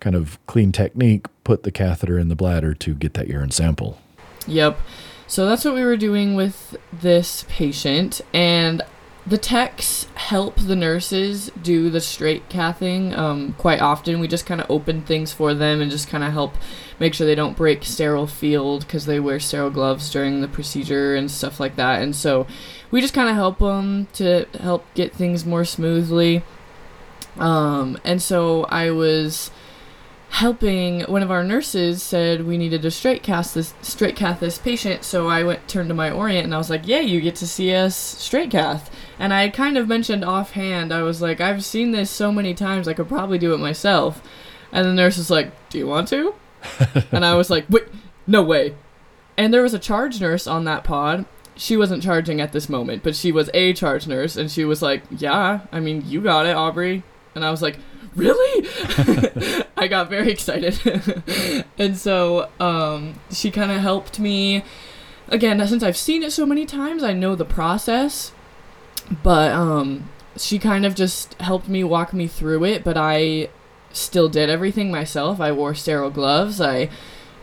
kind 0.00 0.16
of 0.16 0.38
clean 0.46 0.72
technique, 0.72 1.26
put 1.44 1.62
the 1.62 1.70
catheter 1.70 2.18
in 2.18 2.28
the 2.28 2.36
bladder 2.36 2.72
to 2.72 2.94
get 2.94 3.12
that 3.12 3.28
urine 3.28 3.50
sample. 3.50 3.98
Yep. 4.46 4.78
So 5.26 5.46
that's 5.46 5.64
what 5.64 5.74
we 5.74 5.84
were 5.84 5.96
doing 5.96 6.34
with 6.34 6.76
this 6.92 7.44
patient. 7.48 8.20
And 8.32 8.82
the 9.26 9.38
techs 9.38 10.06
help 10.14 10.56
the 10.56 10.76
nurses 10.76 11.50
do 11.62 11.88
the 11.88 12.00
straight 12.00 12.48
cathing 12.50 13.16
um, 13.16 13.54
quite 13.56 13.80
often. 13.80 14.20
We 14.20 14.28
just 14.28 14.44
kind 14.44 14.60
of 14.60 14.70
open 14.70 15.00
things 15.00 15.32
for 15.32 15.54
them 15.54 15.80
and 15.80 15.90
just 15.90 16.08
kind 16.08 16.22
of 16.22 16.32
help 16.32 16.54
make 17.00 17.14
sure 17.14 17.26
they 17.26 17.34
don't 17.34 17.56
break 17.56 17.84
sterile 17.84 18.26
field 18.26 18.86
because 18.86 19.06
they 19.06 19.18
wear 19.18 19.40
sterile 19.40 19.70
gloves 19.70 20.10
during 20.10 20.42
the 20.42 20.48
procedure 20.48 21.14
and 21.14 21.30
stuff 21.30 21.58
like 21.58 21.76
that. 21.76 22.02
And 22.02 22.14
so 22.14 22.46
we 22.90 23.00
just 23.00 23.14
kind 23.14 23.30
of 23.30 23.34
help 23.34 23.60
them 23.60 24.08
to 24.14 24.46
help 24.60 24.84
get 24.94 25.14
things 25.14 25.46
more 25.46 25.64
smoothly. 25.64 26.42
Um, 27.38 27.98
and 28.04 28.20
so 28.20 28.64
I 28.64 28.90
was 28.90 29.50
helping 30.34 31.02
one 31.02 31.22
of 31.22 31.30
our 31.30 31.44
nurses 31.44 32.02
said 32.02 32.44
we 32.44 32.58
needed 32.58 32.82
to 32.82 32.90
straight 32.90 33.22
cast 33.22 33.54
this 33.54 33.72
straight 33.82 34.16
cath 34.16 34.40
this 34.40 34.58
patient. 34.58 35.04
So 35.04 35.28
i 35.28 35.44
went 35.44 35.68
turned 35.68 35.88
to 35.90 35.94
my 35.94 36.10
orient 36.10 36.42
and 36.42 36.52
i 36.52 36.58
was 36.58 36.68
like 36.68 36.88
yeah 36.88 36.98
you 36.98 37.20
get 37.20 37.36
to 37.36 37.46
see 37.46 37.72
us 37.72 37.94
straight 37.94 38.50
cath. 38.50 38.90
And 39.16 39.32
i 39.32 39.48
kind 39.48 39.78
of 39.78 39.86
mentioned 39.86 40.24
offhand 40.24 40.92
i 40.92 41.02
was 41.02 41.22
like 41.22 41.40
i've 41.40 41.64
seen 41.64 41.92
this 41.92 42.10
so 42.10 42.32
many 42.32 42.52
times 42.52 42.88
i 42.88 42.94
could 42.94 43.08
probably 43.08 43.38
do 43.38 43.54
it 43.54 43.58
myself. 43.58 44.20
And 44.72 44.84
the 44.84 44.92
nurse 44.92 45.18
was 45.18 45.30
like 45.30 45.52
do 45.68 45.78
you 45.78 45.86
want 45.86 46.08
to? 46.08 46.34
And 47.12 47.24
i 47.24 47.34
was 47.34 47.48
like 47.48 47.66
wait 47.70 47.84
no 48.26 48.42
way. 48.42 48.74
And 49.36 49.54
there 49.54 49.62
was 49.62 49.74
a 49.74 49.78
charge 49.78 50.20
nurse 50.20 50.48
on 50.48 50.64
that 50.64 50.82
pod. 50.82 51.26
She 51.54 51.76
wasn't 51.76 52.02
charging 52.02 52.40
at 52.40 52.50
this 52.50 52.68
moment 52.68 53.04
but 53.04 53.14
she 53.14 53.30
was 53.30 53.50
a 53.54 53.72
charge 53.72 54.08
nurse 54.08 54.36
and 54.36 54.50
she 54.50 54.64
was 54.64 54.82
like 54.82 55.04
yeah 55.10 55.60
i 55.70 55.78
mean 55.78 56.02
you 56.04 56.20
got 56.20 56.46
it 56.46 56.56
aubrey. 56.56 57.04
And 57.36 57.44
i 57.44 57.52
was 57.52 57.62
like 57.62 57.78
really? 58.16 58.68
I 59.76 59.88
got 59.88 60.08
very 60.10 60.30
excited. 60.30 60.78
and 61.78 61.96
so 61.96 62.48
um, 62.60 63.20
she 63.30 63.50
kind 63.50 63.70
of 63.70 63.80
helped 63.80 64.18
me. 64.18 64.64
Again, 65.28 65.66
since 65.66 65.82
I've 65.82 65.96
seen 65.96 66.22
it 66.22 66.32
so 66.32 66.44
many 66.44 66.66
times, 66.66 67.02
I 67.02 67.12
know 67.12 67.34
the 67.34 67.44
process. 67.44 68.32
But 69.22 69.52
um, 69.52 70.08
she 70.36 70.58
kind 70.58 70.84
of 70.86 70.94
just 70.94 71.34
helped 71.40 71.68
me 71.68 71.84
walk 71.84 72.12
me 72.12 72.26
through 72.26 72.64
it. 72.64 72.84
But 72.84 72.96
I 72.96 73.48
still 73.92 74.28
did 74.28 74.50
everything 74.50 74.90
myself. 74.90 75.40
I 75.40 75.52
wore 75.52 75.74
sterile 75.74 76.10
gloves. 76.10 76.60
I 76.60 76.90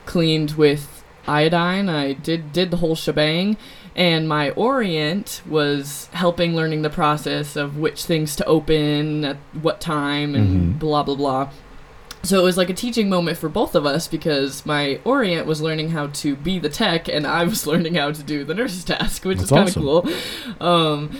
cleaned 0.05 0.51
with 0.51 1.03
iodine. 1.27 1.89
I 1.89 2.13
did 2.13 2.51
did 2.51 2.71
the 2.71 2.77
whole 2.77 2.95
shebang 2.95 3.57
and 3.95 4.27
my 4.27 4.51
orient 4.51 5.41
was 5.47 6.07
helping 6.13 6.55
learning 6.55 6.81
the 6.81 6.89
process 6.89 7.55
of 7.55 7.77
which 7.77 8.05
things 8.05 8.35
to 8.35 8.45
open 8.45 9.25
at 9.25 9.37
what 9.61 9.81
time 9.81 10.35
and 10.35 10.49
mm-hmm. 10.49 10.77
blah 10.77 11.03
blah 11.03 11.15
blah 11.15 11.49
so 12.23 12.39
it 12.39 12.43
was 12.43 12.55
like 12.55 12.69
a 12.69 12.73
teaching 12.73 13.09
moment 13.09 13.37
for 13.37 13.49
both 13.49 13.73
of 13.73 13.85
us 13.85 14.07
because 14.07 14.65
my 14.65 14.99
orient 15.03 15.47
was 15.47 15.59
learning 15.61 15.89
how 15.89 16.07
to 16.07 16.35
be 16.35 16.59
the 16.59 16.69
tech 16.69 17.07
and 17.07 17.27
i 17.27 17.43
was 17.43 17.67
learning 17.71 17.95
how 17.95 18.11
to 18.11 18.23
do 18.23 18.43
the 18.43 18.53
nurse's 18.53 18.83
task 18.83 19.25
which 19.25 19.39
That's 19.39 19.51
is 19.51 19.57
kind 19.57 19.69
of 19.69 19.77
awesome. 19.77 20.55
cool 20.59 20.67
um, 20.67 21.17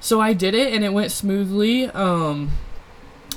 so 0.00 0.20
i 0.20 0.32
did 0.32 0.54
it 0.54 0.72
and 0.72 0.84
it 0.84 0.92
went 0.92 1.10
smoothly 1.10 1.86
um, 1.86 2.50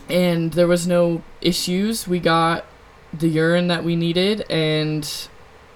and 0.09 0.53
there 0.53 0.67
was 0.67 0.87
no 0.87 1.23
issues 1.41 2.07
we 2.07 2.19
got 2.19 2.65
the 3.13 3.27
urine 3.27 3.67
that 3.67 3.83
we 3.83 3.95
needed 3.95 4.45
and 4.49 5.27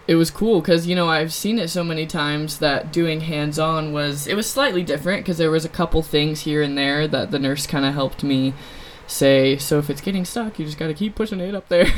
it 0.08 0.16
was 0.16 0.30
cool 0.30 0.60
because 0.60 0.86
you 0.86 0.96
know 0.96 1.10
I've 1.10 1.34
seen 1.34 1.58
it 1.60 1.70
so 1.70 1.84
many 1.84 2.06
times 2.06 2.60
that 2.60 2.92
doing 2.92 3.22
hands 3.22 3.58
on 3.58 3.94
was 3.94 4.28
it 4.28 4.36
was 4.36 4.50
slightly 4.50 4.84
different 4.84 5.24
because 5.24 5.38
there 5.38 5.52
was 5.52 5.66
a 5.66 5.70
couple 5.70 6.02
things 6.02 6.42
here 6.42 6.62
and 6.62 6.78
there 6.78 7.08
that 7.08 7.32
the 7.32 7.40
nurse 7.40 7.66
kind 7.66 7.86
of 7.86 7.94
helped 7.94 8.24
me 8.24 8.54
say 9.08 9.58
so 9.58 9.80
if 9.80 9.90
it's 9.90 10.02
getting 10.02 10.26
stuck 10.26 10.58
you 10.58 10.66
just 10.66 10.78
got 10.78 10.88
to 10.88 10.94
keep 10.94 11.16
pushing 11.16 11.40
it 11.40 11.56
up 11.56 11.68
there. 11.70 11.88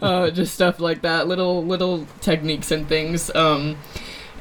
Uh, 0.00 0.30
just 0.30 0.54
stuff 0.54 0.80
like 0.80 1.02
that 1.02 1.28
little 1.28 1.64
little 1.64 2.06
techniques 2.20 2.70
and 2.70 2.88
things 2.88 3.34
um, 3.34 3.76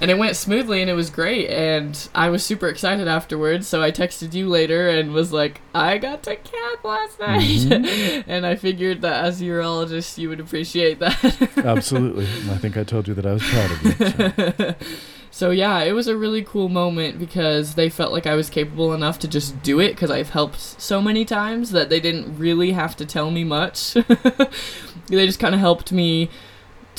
and 0.01 0.09
it 0.09 0.17
went 0.17 0.35
smoothly 0.35 0.81
and 0.81 0.89
it 0.89 0.93
was 0.93 1.09
great 1.09 1.49
and 1.49 2.09
i 2.15 2.29
was 2.29 2.43
super 2.43 2.67
excited 2.67 3.07
afterwards 3.07 3.67
so 3.67 3.81
i 3.81 3.91
texted 3.91 4.33
you 4.33 4.47
later 4.47 4.89
and 4.89 5.13
was 5.13 5.33
like 5.33 5.61
i 5.73 5.97
got 5.97 6.23
to 6.23 6.35
cath 6.35 6.83
last 6.83 7.19
night 7.19 7.41
mm-hmm. 7.41 8.21
and 8.29 8.45
i 8.45 8.55
figured 8.55 9.01
that 9.01 9.23
as 9.23 9.41
a 9.41 9.45
urologist 9.45 10.17
you 10.17 10.29
would 10.29 10.39
appreciate 10.39 10.99
that 10.99 11.57
absolutely 11.57 12.25
i 12.51 12.57
think 12.57 12.77
i 12.77 12.83
told 12.83 13.07
you 13.07 13.13
that 13.13 13.25
i 13.25 13.33
was 13.33 13.43
proud 13.43 13.71
of 13.71 13.83
you 13.83 13.95
so. 14.51 14.75
so 15.31 15.51
yeah 15.51 15.79
it 15.81 15.91
was 15.91 16.07
a 16.07 16.17
really 16.17 16.43
cool 16.43 16.69
moment 16.69 17.19
because 17.19 17.75
they 17.75 17.89
felt 17.89 18.11
like 18.11 18.25
i 18.25 18.35
was 18.35 18.49
capable 18.49 18.93
enough 18.93 19.19
to 19.19 19.27
just 19.27 19.61
do 19.61 19.79
it 19.79 19.91
because 19.91 20.09
i've 20.09 20.31
helped 20.31 20.59
so 20.59 21.01
many 21.01 21.23
times 21.23 21.71
that 21.71 21.89
they 21.89 21.99
didn't 21.99 22.37
really 22.37 22.71
have 22.71 22.95
to 22.95 23.05
tell 23.05 23.29
me 23.29 23.43
much 23.43 23.93
they 25.07 25.25
just 25.25 25.39
kind 25.39 25.53
of 25.53 25.59
helped 25.59 25.91
me 25.91 26.29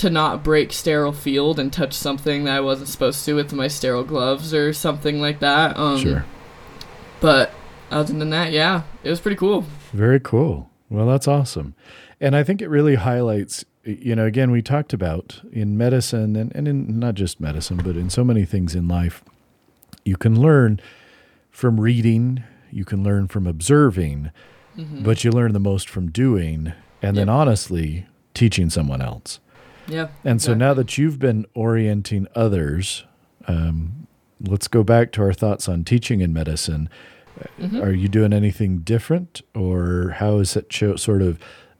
to 0.00 0.08
not 0.08 0.42
break 0.42 0.72
sterile 0.72 1.12
field 1.12 1.58
and 1.58 1.70
touch 1.70 1.92
something 1.92 2.44
that 2.44 2.56
I 2.56 2.60
wasn't 2.60 2.88
supposed 2.88 3.22
to 3.26 3.34
with 3.34 3.52
my 3.52 3.68
sterile 3.68 4.02
gloves 4.02 4.54
or 4.54 4.72
something 4.72 5.20
like 5.20 5.40
that. 5.40 5.76
Um, 5.76 5.98
sure. 5.98 6.24
But 7.20 7.52
other 7.90 8.14
than 8.14 8.30
that, 8.30 8.50
yeah, 8.50 8.84
it 9.04 9.10
was 9.10 9.20
pretty 9.20 9.36
cool. 9.36 9.66
Very 9.92 10.18
cool. 10.18 10.70
Well, 10.88 11.06
that's 11.06 11.28
awesome. 11.28 11.74
And 12.18 12.34
I 12.34 12.42
think 12.42 12.62
it 12.62 12.68
really 12.68 12.94
highlights, 12.94 13.66
you 13.84 14.16
know, 14.16 14.24
again, 14.24 14.50
we 14.50 14.62
talked 14.62 14.94
about 14.94 15.42
in 15.52 15.76
medicine 15.76 16.34
and, 16.34 16.50
and 16.54 16.66
in 16.66 16.98
not 16.98 17.14
just 17.14 17.38
medicine, 17.38 17.76
but 17.76 17.94
in 17.94 18.08
so 18.08 18.24
many 18.24 18.46
things 18.46 18.74
in 18.74 18.88
life, 18.88 19.22
you 20.06 20.16
can 20.16 20.40
learn 20.40 20.80
from 21.50 21.78
reading, 21.78 22.42
you 22.70 22.86
can 22.86 23.04
learn 23.04 23.28
from 23.28 23.46
observing, 23.46 24.30
mm-hmm. 24.78 25.02
but 25.02 25.24
you 25.24 25.30
learn 25.30 25.52
the 25.52 25.60
most 25.60 25.90
from 25.90 26.10
doing 26.10 26.72
and 27.02 27.16
yep. 27.16 27.26
then 27.26 27.28
honestly 27.28 28.06
teaching 28.32 28.70
someone 28.70 29.02
else. 29.02 29.40
Yeah. 29.90 30.08
And 30.24 30.40
so 30.40 30.52
exactly. 30.52 30.58
now 30.58 30.74
that 30.74 30.98
you've 30.98 31.18
been 31.18 31.46
orienting 31.54 32.26
others, 32.34 33.04
um, 33.46 34.06
let's 34.40 34.68
go 34.68 34.82
back 34.82 35.12
to 35.12 35.22
our 35.22 35.32
thoughts 35.32 35.68
on 35.68 35.84
teaching 35.84 36.20
in 36.20 36.32
medicine. 36.32 36.88
Mm-hmm. 37.58 37.80
Are 37.82 37.92
you 37.92 38.08
doing 38.08 38.32
anything 38.32 38.78
different, 38.78 39.42
or 39.54 40.16
how 40.18 40.38
has 40.38 40.56
it 40.56 40.68
cho- 40.68 40.96
sort 40.96 41.22
of 41.22 41.38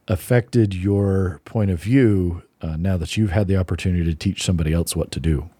affected 0.08 0.74
your 0.74 1.40
point 1.44 1.70
of 1.70 1.82
view 1.82 2.42
uh, 2.62 2.76
now 2.76 2.96
that 2.96 3.16
you've 3.16 3.30
had 3.30 3.46
the 3.46 3.56
opportunity 3.56 4.04
to 4.04 4.14
teach 4.14 4.42
somebody 4.42 4.72
else 4.72 4.96
what 4.96 5.10
to 5.12 5.20
do? 5.20 5.50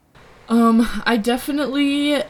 Um, 0.49 0.89
I 1.05 1.17
definitely, 1.17 2.23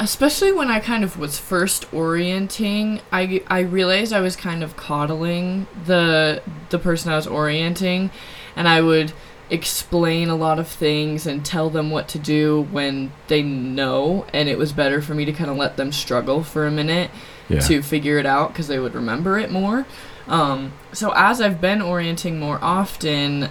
especially 0.00 0.52
when 0.52 0.68
I 0.68 0.80
kind 0.80 1.04
of 1.04 1.18
was 1.18 1.38
first 1.38 1.92
orienting, 1.92 3.00
I 3.12 3.42
I 3.46 3.60
realized 3.60 4.12
I 4.12 4.20
was 4.20 4.34
kind 4.34 4.62
of 4.62 4.76
coddling 4.76 5.66
the 5.84 6.42
the 6.70 6.78
person 6.78 7.12
I 7.12 7.16
was 7.16 7.26
orienting, 7.26 8.10
and 8.56 8.66
I 8.66 8.80
would 8.80 9.12
explain 9.50 10.28
a 10.28 10.34
lot 10.36 10.58
of 10.58 10.66
things 10.66 11.26
and 11.26 11.44
tell 11.44 11.70
them 11.70 11.90
what 11.90 12.08
to 12.08 12.18
do 12.18 12.62
when 12.72 13.12
they 13.28 13.42
know 13.42 14.26
and 14.32 14.48
it 14.48 14.58
was 14.58 14.72
better 14.72 15.00
for 15.00 15.14
me 15.14 15.24
to 15.24 15.32
kind 15.32 15.48
of 15.50 15.56
let 15.56 15.76
them 15.76 15.92
struggle 15.92 16.42
for 16.42 16.66
a 16.66 16.70
minute 16.70 17.10
Yeah. 17.48 17.60
to 17.60 17.80
figure 17.82 18.18
it 18.18 18.26
out 18.26 18.48
because 18.52 18.66
they 18.66 18.78
would 18.80 18.94
remember 18.94 19.38
it 19.38 19.50
more. 19.52 19.86
Um, 20.26 20.72
so 20.92 21.12
as 21.14 21.40
I've 21.40 21.60
been 21.60 21.80
orienting 21.80 22.40
more 22.40 22.58
often, 22.60 23.48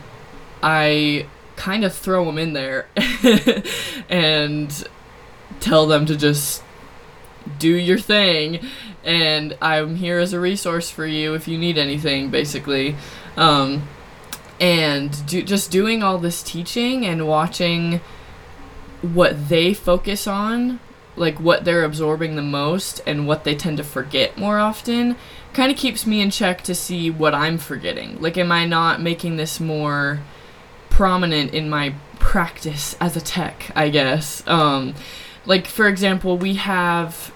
I 0.61 1.27
kind 1.55 1.85
of 1.85 1.93
throw 1.95 2.25
them 2.25 2.37
in 2.37 2.51
there 2.51 2.87
and 4.09 4.87
tell 5.61 5.87
them 5.87 6.05
to 6.05 6.15
just 6.17 6.61
do 7.59 7.69
your 7.69 7.97
thing 7.99 8.59
and 9.03 9.55
i'm 9.61 9.95
here 9.97 10.17
as 10.19 10.33
a 10.33 10.39
resource 10.39 10.89
for 10.89 11.05
you 11.05 11.35
if 11.35 11.47
you 11.47 11.57
need 11.59 11.77
anything 11.77 12.29
basically 12.31 12.95
um, 13.37 13.87
and 14.59 15.25
do, 15.25 15.41
just 15.41 15.71
doing 15.71 16.03
all 16.03 16.17
this 16.17 16.41
teaching 16.41 17.05
and 17.05 17.27
watching 17.27 17.99
what 19.01 19.49
they 19.49 19.73
focus 19.73 20.27
on 20.27 20.79
like 21.15 21.39
what 21.39 21.63
they're 21.63 21.83
absorbing 21.83 22.35
the 22.35 22.41
most 22.41 23.01
and 23.05 23.27
what 23.27 23.43
they 23.43 23.55
tend 23.55 23.77
to 23.77 23.83
forget 23.83 24.37
more 24.37 24.59
often 24.59 25.15
kind 25.53 25.71
of 25.71 25.77
keeps 25.77 26.05
me 26.05 26.21
in 26.21 26.29
check 26.29 26.61
to 26.61 26.75
see 26.75 27.09
what 27.09 27.33
i'm 27.33 27.57
forgetting. 27.57 28.19
Like 28.21 28.37
am 28.37 28.51
i 28.51 28.65
not 28.65 29.01
making 29.01 29.37
this 29.37 29.59
more 29.59 30.19
prominent 30.89 31.53
in 31.53 31.69
my 31.69 31.93
practice 32.19 32.95
as 32.99 33.15
a 33.15 33.21
tech 33.21 33.71
i 33.75 33.89
guess? 33.89 34.45
Um, 34.47 34.95
like 35.45 35.67
for 35.67 35.87
example 35.87 36.37
we 36.37 36.55
have 36.55 37.33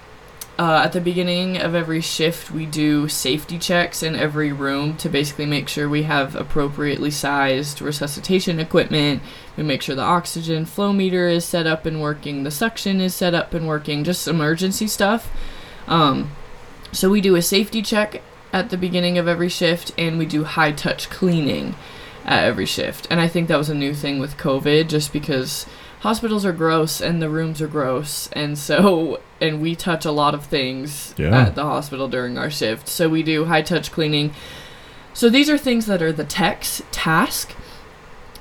uh, 0.60 0.82
at 0.84 0.92
the 0.92 1.00
beginning 1.00 1.56
of 1.56 1.74
every 1.74 2.02
shift 2.02 2.50
we 2.50 2.66
do 2.66 3.08
safety 3.08 3.58
checks 3.58 4.02
in 4.02 4.14
every 4.14 4.52
room 4.52 4.94
to 4.94 5.08
basically 5.08 5.46
make 5.46 5.70
sure 5.70 5.88
we 5.88 6.02
have 6.02 6.36
appropriately 6.36 7.10
sized 7.10 7.80
resuscitation 7.80 8.60
equipment. 8.60 9.22
We 9.56 9.62
make 9.62 9.80
sure 9.80 9.94
the 9.96 10.02
oxygen 10.02 10.66
flow 10.66 10.92
meter 10.92 11.26
is 11.26 11.46
set 11.46 11.66
up 11.66 11.86
and 11.86 12.02
working 12.02 12.42
the 12.42 12.50
suction 12.50 13.00
is 13.00 13.14
set 13.14 13.32
up 13.32 13.54
and 13.54 13.66
working 13.66 14.04
just 14.04 14.28
emergency 14.28 14.86
stuff. 14.86 15.32
Um, 15.88 16.32
so 16.92 17.08
we 17.08 17.22
do 17.22 17.36
a 17.36 17.42
safety 17.42 17.80
check 17.80 18.20
at 18.52 18.68
the 18.68 18.76
beginning 18.76 19.16
of 19.16 19.26
every 19.26 19.48
shift 19.48 19.92
and 19.96 20.18
we 20.18 20.26
do 20.26 20.44
high 20.44 20.72
touch 20.72 21.08
cleaning 21.08 21.74
at 22.26 22.44
every 22.44 22.66
shift. 22.66 23.06
And 23.08 23.18
i 23.18 23.28
think 23.28 23.48
that 23.48 23.56
was 23.56 23.70
a 23.70 23.74
new 23.74 23.94
thing 23.94 24.18
with 24.18 24.36
covid 24.36 24.90
just 24.90 25.10
because 25.10 25.64
hospitals 26.00 26.44
are 26.44 26.52
gross 26.52 27.00
and 27.00 27.20
the 27.22 27.28
rooms 27.30 27.60
are 27.62 27.68
gross 27.68 28.28
and 28.32 28.56
so 28.58 29.20
and 29.40 29.60
we 29.60 29.74
touch 29.74 30.04
a 30.04 30.10
lot 30.10 30.34
of 30.34 30.44
things 30.44 31.14
Yeah. 31.16 31.46
at 31.46 31.54
the 31.54 31.62
hospital 31.64 32.08
during 32.08 32.36
our 32.36 32.50
shift. 32.50 32.88
So 32.88 33.08
we 33.08 33.22
do 33.22 33.46
high 33.46 33.62
touch 33.62 33.90
cleaning. 33.92 34.32
So 35.14 35.28
these 35.30 35.48
are 35.50 35.58
things 35.58 35.86
that 35.86 36.02
are 36.02 36.12
the 36.12 36.24
tech's 36.24 36.82
task 36.92 37.54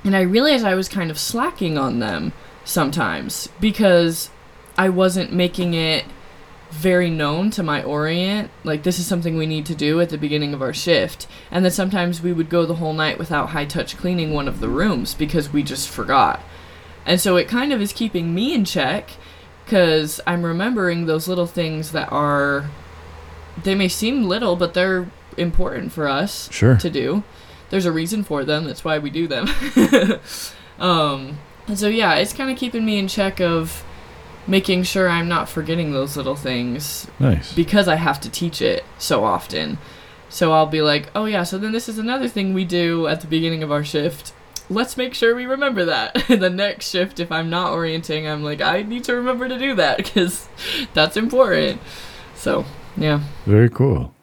and 0.03 0.15
i 0.15 0.21
realized 0.21 0.63
i 0.65 0.75
was 0.75 0.87
kind 0.87 1.11
of 1.11 1.19
slacking 1.19 1.77
on 1.77 1.99
them 1.99 2.31
sometimes 2.63 3.49
because 3.59 4.29
i 4.77 4.87
wasn't 4.87 5.33
making 5.33 5.73
it 5.73 6.05
very 6.71 7.09
known 7.09 7.49
to 7.49 7.61
my 7.63 7.83
orient 7.83 8.49
like 8.63 8.83
this 8.83 8.97
is 8.99 9.05
something 9.07 9.35
we 9.35 9.45
need 9.47 9.65
to 9.65 9.75
do 9.75 9.99
at 9.99 10.09
the 10.09 10.17
beginning 10.19 10.53
of 10.53 10.61
our 10.61 10.71
shift. 10.73 11.27
And 11.49 11.65
then 11.65 11.71
sometimes 11.71 12.21
we 12.21 12.31
would 12.31 12.47
go 12.49 12.63
the 12.65 12.75
whole 12.75 12.93
night 12.93 13.17
without 13.17 13.49
high 13.49 13.65
touch 13.65 13.97
cleaning 13.97 14.31
one 14.33 14.47
of 14.47 14.59
the 14.59 14.69
rooms 14.69 15.15
because 15.15 15.51
we 15.51 15.63
just 15.63 15.89
forgot 15.89 16.39
and 17.09 17.19
so 17.19 17.35
it 17.35 17.47
kind 17.49 17.73
of 17.73 17.81
is 17.81 17.91
keeping 17.91 18.33
me 18.33 18.53
in 18.53 18.63
check 18.63 19.09
because 19.65 20.21
I'm 20.25 20.43
remembering 20.43 21.05
those 21.07 21.27
little 21.27 21.45
things 21.47 21.91
that 21.91 22.09
are, 22.11 22.69
they 23.63 23.75
may 23.75 23.87
seem 23.89 24.23
little, 24.23 24.55
but 24.55 24.73
they're 24.73 25.09
important 25.37 25.91
for 25.91 26.07
us 26.07 26.49
Sure. 26.51 26.77
to 26.77 26.89
do. 26.89 27.23
There's 27.69 27.85
a 27.85 27.91
reason 27.91 28.23
for 28.23 28.43
them. 28.45 28.63
That's 28.65 28.83
why 28.85 28.97
we 28.97 29.09
do 29.09 29.27
them. 29.27 29.47
um, 30.79 31.37
and 31.67 31.77
so, 31.77 31.87
yeah, 31.87 32.15
it's 32.15 32.33
kind 32.33 32.49
of 32.49 32.57
keeping 32.57 32.85
me 32.85 32.97
in 32.97 33.07
check 33.07 33.39
of 33.39 33.83
making 34.47 34.83
sure 34.83 35.07
I'm 35.09 35.27
not 35.27 35.47
forgetting 35.49 35.91
those 35.91 36.17
little 36.17 36.35
things 36.35 37.05
Nice. 37.19 37.53
because 37.53 37.87
I 37.87 37.95
have 37.95 38.19
to 38.21 38.29
teach 38.29 38.61
it 38.61 38.83
so 38.97 39.23
often. 39.23 39.77
So 40.29 40.51
I'll 40.51 40.65
be 40.65 40.81
like, 40.81 41.09
oh 41.15 41.25
yeah, 41.25 41.43
so 41.43 41.57
then 41.57 41.71
this 41.71 41.87
is 41.89 41.97
another 41.99 42.27
thing 42.27 42.53
we 42.53 42.65
do 42.65 43.07
at 43.07 43.21
the 43.21 43.27
beginning 43.27 43.61
of 43.61 43.71
our 43.71 43.83
shift. 43.83 44.33
Let's 44.69 44.97
make 44.97 45.13
sure 45.13 45.35
we 45.35 45.45
remember 45.45 45.85
that. 45.85 46.13
the 46.27 46.49
next 46.49 46.89
shift, 46.89 47.19
if 47.19 47.31
I'm 47.31 47.49
not 47.49 47.71
orienting, 47.73 48.27
I'm 48.27 48.43
like, 48.43 48.61
I 48.61 48.83
need 48.83 49.03
to 49.05 49.15
remember 49.15 49.47
to 49.47 49.57
do 49.57 49.75
that 49.75 49.97
because 50.03 50.47
that's 50.93 51.17
important. 51.17 51.81
So, 52.35 52.65
yeah. 52.95 53.21
Very 53.45 53.69
cool. 53.69 54.13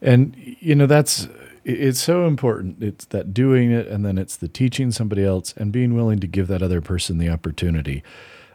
And 0.00 0.34
you 0.60 0.74
know 0.74 0.86
that's 0.86 1.28
it's 1.64 2.00
so 2.00 2.26
important. 2.26 2.82
It's 2.82 3.04
that 3.06 3.32
doing 3.32 3.70
it 3.70 3.86
and 3.86 4.04
then 4.04 4.18
it's 4.18 4.36
the 4.36 4.48
teaching 4.48 4.90
somebody 4.90 5.24
else 5.24 5.54
and 5.56 5.70
being 5.70 5.94
willing 5.94 6.18
to 6.18 6.26
give 6.26 6.48
that 6.48 6.60
other 6.62 6.80
person 6.80 7.18
the 7.18 7.28
opportunity. 7.28 8.02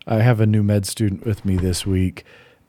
I 0.06 0.22
have 0.22 0.42
a 0.42 0.46
new 0.46 0.62
med 0.62 0.86
student 0.86 1.26
with 1.26 1.46
me 1.46 1.56
this 1.56 1.86
week 1.86 2.26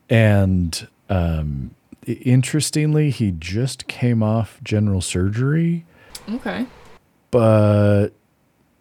and 0.09 0.87
um 1.09 1.75
interestingly 2.07 3.11
he 3.11 3.33
just 3.33 3.87
came 3.89 4.23
off 4.23 4.61
general 4.63 5.01
surgery 5.01 5.85
Okay. 6.31 6.67
but 7.31 8.09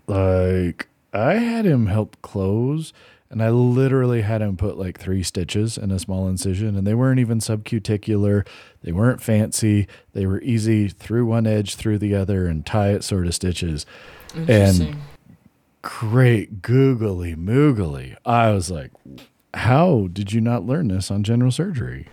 like 0.07 0.87
I 1.13 1.35
had 1.35 1.65
him 1.65 1.87
help 1.87 2.21
close 2.21 2.93
and 3.29 3.43
I 3.43 3.49
literally 3.49 4.21
had 4.21 4.41
him 4.41 4.55
put 4.55 4.77
like 4.77 4.99
three 4.99 5.21
stitches 5.21 5.77
in 5.77 5.91
a 5.91 5.99
small 5.99 6.27
incision 6.27 6.77
and 6.77 6.87
they 6.87 6.93
weren't 6.93 7.19
even 7.19 7.39
subcuticular. 7.39 8.47
They 8.83 8.93
weren't 8.93 9.21
fancy. 9.21 9.87
They 10.13 10.25
were 10.25 10.41
easy 10.41 10.87
through 10.87 11.25
one 11.25 11.45
edge, 11.45 11.75
through 11.75 11.97
the 11.97 12.15
other 12.15 12.47
and 12.47 12.65
tie 12.65 12.91
it 12.91 13.03
sort 13.03 13.27
of 13.27 13.35
stitches. 13.35 13.85
Interesting. 14.33 15.01
Great 15.81 16.61
googly 16.61 17.35
moogly. 17.35 18.15
I 18.25 18.51
was 18.51 18.71
like, 18.71 18.91
how 19.53 20.07
did 20.11 20.31
you 20.31 20.39
not 20.39 20.65
learn 20.65 20.87
this 20.87 21.11
on 21.11 21.23
general 21.23 21.51
surgery? 21.51 22.07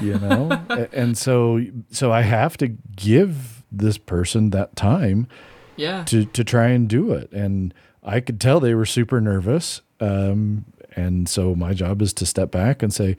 you 0.00 0.18
know? 0.18 0.64
And 0.92 1.18
so 1.18 1.60
so 1.90 2.12
I 2.12 2.22
have 2.22 2.56
to 2.58 2.68
give 2.68 3.62
this 3.70 3.98
person 3.98 4.50
that 4.50 4.74
time 4.76 5.28
yeah. 5.76 6.04
to 6.04 6.24
to 6.26 6.44
try 6.44 6.68
and 6.68 6.88
do 6.88 7.12
it. 7.12 7.30
And 7.32 7.72
i 8.02 8.20
could 8.20 8.40
tell 8.40 8.60
they 8.60 8.74
were 8.74 8.86
super 8.86 9.20
nervous. 9.20 9.80
Um, 10.00 10.64
and 10.96 11.28
so 11.28 11.54
my 11.54 11.72
job 11.74 12.02
is 12.02 12.12
to 12.14 12.26
step 12.26 12.50
back 12.50 12.82
and 12.82 12.92
say 12.92 13.16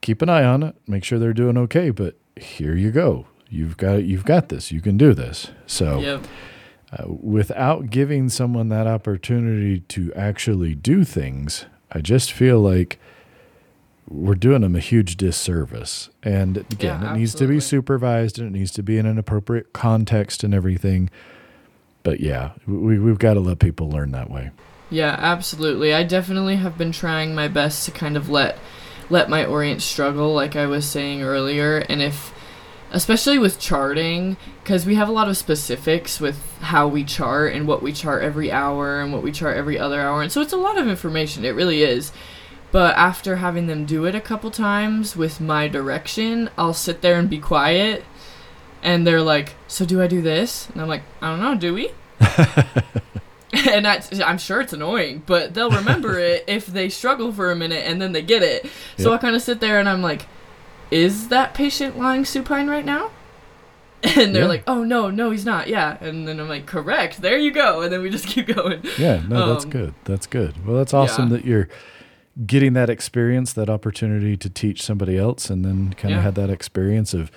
keep 0.00 0.22
an 0.22 0.28
eye 0.28 0.44
on 0.44 0.62
it 0.62 0.74
make 0.86 1.04
sure 1.04 1.18
they're 1.18 1.32
doing 1.32 1.56
okay. 1.58 1.90
But 1.90 2.16
here 2.36 2.74
you 2.74 2.90
go. 2.90 3.26
You've 3.48 3.76
got 3.76 4.04
you've 4.04 4.24
got 4.24 4.48
this. 4.48 4.72
You 4.72 4.80
can 4.80 4.96
do 4.96 5.12
this. 5.14 5.50
So 5.66 6.00
Yep. 6.00 6.26
uh, 6.92 7.04
without 7.08 7.90
giving 7.90 8.28
someone 8.28 8.68
that 8.70 8.86
opportunity 8.86 9.80
to 9.80 10.12
actually 10.14 10.74
do 10.74 11.04
things 11.04 11.66
i 11.90 12.00
just 12.00 12.32
feel 12.32 12.58
like 12.60 12.98
we're 14.08 14.34
doing 14.34 14.62
them 14.62 14.74
a 14.76 14.80
huge 14.80 15.16
disservice. 15.16 16.10
And 16.22 16.58
again 16.58 17.02
Yeah, 17.02 17.14
it 17.14 17.18
needs 17.18 17.34
to 17.36 17.46
be 17.46 17.60
supervised 17.60 18.38
and 18.38 18.48
it 18.48 18.58
needs 18.58 18.72
to 18.72 18.82
be 18.82 18.98
in 18.98 19.06
an 19.06 19.18
appropriate 19.18 19.72
context 19.72 20.42
and 20.44 20.52
everything 20.52 21.08
but 22.02 22.20
yeah 22.20 22.52
we, 22.66 22.98
we've 22.98 23.18
got 23.18 23.34
to 23.34 23.40
let 23.40 23.58
people 23.58 23.88
learn 23.90 24.12
that 24.12 24.30
way 24.30 24.50
Yeah, 24.90 25.16
absolutely. 25.18 25.94
I 25.94 26.02
definitely 26.02 26.56
have 26.56 26.76
been 26.76 26.92
trying 26.92 27.34
my 27.34 27.48
best 27.48 27.86
to 27.86 27.90
kind 27.90 28.14
of 28.14 28.28
let 28.28 28.58
let 29.08 29.30
my 29.30 29.42
orient 29.44 29.80
struggle 29.80 30.34
like 30.34 30.54
I 30.54 30.66
was 30.66 30.84
saying 30.84 31.22
earlier 31.22 31.78
and 31.88 32.02
if 32.02 32.34
especially 32.90 33.38
with 33.38 33.58
charting 33.58 34.36
cuz 34.66 34.84
we 34.84 34.96
have 34.96 35.08
a 35.08 35.12
lot 35.12 35.28
of 35.28 35.38
specifics 35.38 36.20
with 36.20 36.36
how 36.60 36.86
we 36.88 37.04
chart 37.04 37.54
and 37.54 37.66
what 37.66 37.82
we 37.82 37.90
chart 37.92 38.22
every 38.22 38.52
hour 38.52 39.00
and 39.00 39.14
what 39.14 39.22
we 39.22 39.32
chart 39.32 39.56
every 39.56 39.78
other 39.78 39.98
hour. 39.98 40.20
And 40.20 40.30
so 40.30 40.42
it's 40.42 40.52
a 40.52 40.58
lot 40.58 40.76
of 40.76 40.86
information. 40.86 41.44
It 41.46 41.54
really 41.54 41.82
is. 41.82 42.12
But 42.70 42.94
after 42.96 43.36
having 43.36 43.66
them 43.66 43.86
do 43.86 44.04
it 44.04 44.14
a 44.14 44.20
couple 44.20 44.50
times 44.50 45.16
with 45.16 45.40
my 45.40 45.68
direction, 45.68 46.50
I'll 46.58 46.74
sit 46.74 47.00
there 47.00 47.18
and 47.18 47.30
be 47.30 47.38
quiet 47.38 48.04
and 48.82 49.06
they're 49.06 49.22
like, 49.22 49.54
"So 49.68 49.84
do 49.84 50.02
I 50.02 50.06
do 50.06 50.20
this?" 50.22 50.68
And 50.70 50.80
I'm 50.82 50.88
like, 50.88 51.02
"I 51.20 51.30
don't 51.30 51.40
know, 51.40 51.54
do 51.54 51.74
we?" 51.74 51.90
and 53.52 53.84
that's, 53.84 54.18
I'm 54.20 54.38
sure 54.38 54.60
it's 54.60 54.72
annoying, 54.72 55.22
but 55.26 55.54
they'll 55.54 55.70
remember 55.70 56.18
it 56.18 56.44
if 56.48 56.66
they 56.66 56.88
struggle 56.88 57.32
for 57.32 57.50
a 57.50 57.56
minute 57.56 57.84
and 57.86 58.00
then 58.00 58.12
they 58.12 58.22
get 58.22 58.42
it. 58.42 58.66
So 58.96 59.10
Yep. 59.10 59.18
I 59.18 59.22
kind 59.22 59.36
of 59.36 59.42
sit 59.42 59.60
there 59.60 59.78
and 59.78 59.88
I'm 59.88 60.02
like, 60.02 60.26
is 60.90 61.28
that 61.28 61.52
patient 61.54 61.98
lying 61.98 62.24
supine 62.24 62.68
right 62.68 62.84
now? 62.84 63.10
And 64.04 64.34
they're 64.34 64.42
Yeah. 64.42 64.48
like, 64.48 64.64
oh 64.66 64.82
no, 64.82 65.10
no, 65.10 65.30
he's 65.30 65.44
not. 65.44 65.68
Yeah. 65.68 65.96
And 66.00 66.26
then 66.26 66.40
I'm 66.40 66.48
like, 66.48 66.66
correct. 66.66 67.20
There 67.22 67.38
you 67.38 67.52
go. 67.52 67.82
And 67.82 67.92
then 67.92 68.02
we 68.02 68.10
just 68.10 68.26
keep 68.26 68.46
going. 68.48 68.82
yeah 68.98 69.22
no 69.28 69.52
that's 69.52 69.64
Um, 69.64 69.70
good 69.70 69.94
that's 70.04 70.26
good 70.26 70.66
well 70.66 70.76
that's 70.76 70.92
awesome 70.92 71.28
yeah. 71.30 71.36
that 71.36 71.44
you're 71.44 71.68
getting 72.46 72.72
that 72.72 72.90
experience 72.90 73.52
that 73.52 73.68
opportunity 73.70 74.36
to 74.38 74.48
teach 74.50 74.82
somebody 74.82 75.16
else 75.18 75.50
and 75.50 75.64
then 75.64 75.92
kind 75.92 76.14
of 76.14 76.18
Yeah. 76.18 76.22
had 76.22 76.34
that 76.36 76.50
experience 76.50 77.12
of 77.14 77.30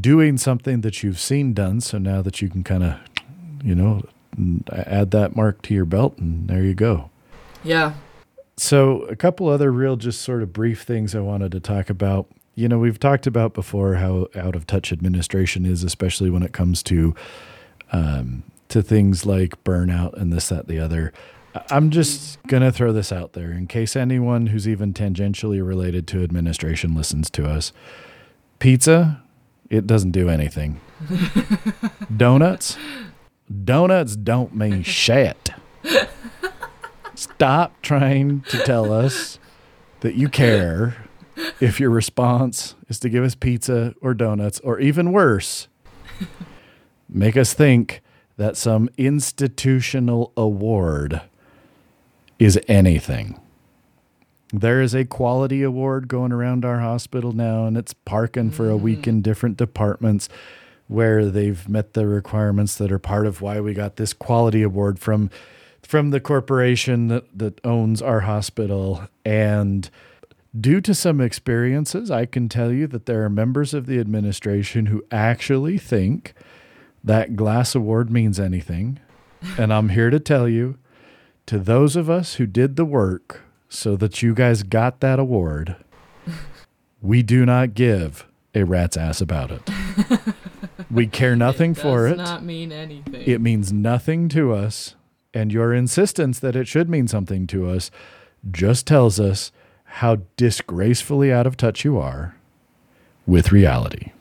doing 0.00 0.36
something 0.36 0.80
that 0.80 1.02
you've 1.02 1.20
seen 1.20 1.54
done 1.54 1.80
so 1.80 1.98
now 1.98 2.22
that 2.22 2.42
you 2.42 2.48
can 2.48 2.64
kind 2.64 2.82
of 2.82 2.94
you 3.62 3.74
know 3.74 4.02
add 4.72 5.10
that 5.12 5.34
mark 5.36 5.62
to 5.62 5.72
your 5.72 5.84
belt 5.84 6.18
and 6.18 6.48
there 6.48 6.62
you 6.62 6.74
go 6.74 7.10
Yeah. 7.64 7.94
So, 8.58 9.02
a 9.02 9.16
couple 9.16 9.48
other 9.48 9.70
real, 9.70 9.96
just 9.96 10.22
sort 10.22 10.42
of 10.42 10.52
brief 10.52 10.82
things 10.82 11.14
I 11.14 11.20
wanted 11.20 11.52
to 11.52 11.60
talk 11.60 11.90
about. 11.90 12.26
You 12.54 12.68
know, 12.68 12.78
we've 12.78 12.98
talked 12.98 13.26
about 13.26 13.52
before 13.52 13.96
how 13.96 14.28
out 14.34 14.56
of 14.56 14.66
touch 14.66 14.92
administration 14.92 15.66
is, 15.66 15.84
especially 15.84 16.30
when 16.30 16.42
it 16.42 16.52
comes 16.52 16.82
to 16.84 17.14
um, 17.92 18.44
to 18.68 18.82
things 18.82 19.26
like 19.26 19.62
burnout 19.62 20.14
and 20.14 20.32
this, 20.32 20.48
that, 20.48 20.68
the 20.68 20.78
other. 20.78 21.12
I'm 21.70 21.90
just 21.90 22.42
gonna 22.46 22.72
throw 22.72 22.92
this 22.92 23.12
out 23.12 23.34
there 23.34 23.50
in 23.52 23.66
case 23.66 23.94
anyone 23.96 24.48
who's 24.48 24.66
even 24.68 24.94
tangentially 24.94 25.66
related 25.66 26.06
to 26.08 26.22
administration 26.22 26.94
listens 26.94 27.28
to 27.30 27.46
us. 27.46 27.72
Pizza, 28.58 29.22
it 29.70 29.86
doesn't 29.86 30.12
do 30.12 30.28
anything. 30.28 30.80
Donuts, 32.16 32.76
donuts 33.64 34.16
don't 34.16 34.54
mean 34.54 34.82
shit. 34.82 35.50
Stop 37.14 37.80
trying 37.82 38.42
to 38.42 38.58
tell 38.58 38.92
us 38.92 39.38
that 40.00 40.14
you 40.14 40.28
care 40.28 40.96
if 41.60 41.80
your 41.80 41.90
response 41.90 42.74
is 42.88 42.98
to 43.00 43.08
give 43.08 43.24
us 43.24 43.34
pizza 43.34 43.94
or 44.00 44.14
donuts, 44.14 44.60
or 44.60 44.78
even 44.80 45.12
worse, 45.12 45.68
make 47.08 47.36
us 47.36 47.52
think 47.52 48.02
that 48.36 48.56
some 48.56 48.88
institutional 48.96 50.32
award 50.36 51.22
is 52.38 52.58
anything. 52.68 53.40
There 54.60 54.80
is 54.80 54.94
a 54.94 55.04
quality 55.04 55.62
award 55.62 56.08
going 56.08 56.32
around 56.32 56.64
our 56.64 56.80
hospital 56.80 57.32
now, 57.32 57.66
and 57.66 57.76
it's 57.76 57.92
parking 57.92 58.50
for 58.50 58.70
a 58.70 58.76
week 58.76 59.06
in 59.06 59.20
mm. 59.20 59.22
different 59.22 59.58
departments 59.58 60.30
where 60.88 61.26
they've 61.26 61.68
met 61.68 61.92
the 61.92 62.06
requirements 62.06 62.76
that 62.76 62.90
are 62.90 62.98
part 62.98 63.26
of 63.26 63.42
why 63.42 63.60
we 63.60 63.74
got 63.74 63.96
this 63.96 64.12
quality 64.12 64.62
award 64.62 64.98
from 64.98 65.30
from 65.82 66.10
the 66.10 66.20
corporation 66.20 67.08
that, 67.08 67.38
that 67.38 67.64
owns 67.64 68.02
our 68.02 68.20
hospital. 68.20 69.06
And 69.24 69.88
due 70.58 70.80
to 70.80 70.94
some 70.94 71.20
experiences, 71.20 72.10
I 72.10 72.26
can 72.26 72.48
tell 72.48 72.72
you 72.72 72.88
that 72.88 73.06
there 73.06 73.24
are 73.24 73.30
members 73.30 73.72
of 73.72 73.86
the 73.86 74.00
administration 74.00 74.86
who 74.86 75.04
actually 75.12 75.78
think 75.78 76.34
that 77.04 77.36
glass 77.36 77.76
award 77.76 78.10
means 78.10 78.40
anything. 78.40 78.98
And 79.56 79.72
I'm 79.72 79.90
here 79.90 80.10
to 80.10 80.18
tell 80.18 80.48
you 80.48 80.78
to 81.46 81.58
those 81.60 81.94
of 81.94 82.10
us 82.10 82.34
who 82.34 82.46
did 82.46 82.74
the 82.74 82.84
work 82.84 83.45
so 83.68 83.96
that 83.96 84.22
you 84.22 84.34
guys 84.34 84.62
got 84.62 85.00
that 85.00 85.18
award, 85.18 85.76
we 87.00 87.22
do 87.22 87.44
not 87.46 87.74
give 87.74 88.26
a 88.54 88.64
rat's 88.64 88.96
ass 88.96 89.20
about 89.20 89.50
it. 89.50 89.62
we 90.90 91.06
care 91.06 91.36
nothing 91.36 91.72
it 91.72 91.78
for 91.78 92.06
it. 92.06 92.16
Does 92.16 92.28
not 92.28 92.44
mean 92.44 92.72
anything. 92.72 93.22
It 93.26 93.40
means 93.40 93.72
nothing 93.72 94.28
to 94.30 94.52
us. 94.52 94.94
And 95.34 95.52
your 95.52 95.74
insistence 95.74 96.38
that 96.38 96.56
it 96.56 96.66
should 96.66 96.88
mean 96.88 97.08
something 97.08 97.46
to 97.48 97.68
us 97.68 97.90
just 98.50 98.86
tells 98.86 99.20
us 99.20 99.52
how 99.84 100.18
disgracefully 100.36 101.32
out 101.32 101.46
of 101.46 101.56
touch 101.56 101.84
you 101.84 101.98
are 101.98 102.36
with 103.26 103.52
reality. 103.52 104.12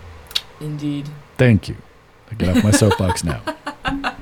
Indeed. 0.59 1.07
Thank 1.37 1.69
you. 1.69 1.77
I 2.31 2.35
get 2.35 2.57
off 2.57 2.63
my 2.63 2.71
soapbox 2.71 3.23
now. 3.23 3.41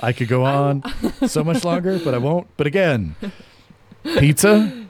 I 0.00 0.12
could 0.12 0.28
go 0.28 0.44
on 0.44 0.82
so 1.26 1.44
much 1.44 1.64
longer, 1.64 1.98
but 1.98 2.14
I 2.14 2.18
won't. 2.18 2.48
But 2.56 2.66
again, 2.66 3.16
pizza, 4.18 4.86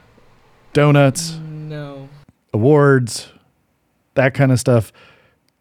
donuts, 0.73 1.37
No. 1.39 2.07
awards, 2.53 3.31
that 4.15 4.33
kind 4.33 4.51
of 4.51 4.59
stuff 4.59 4.91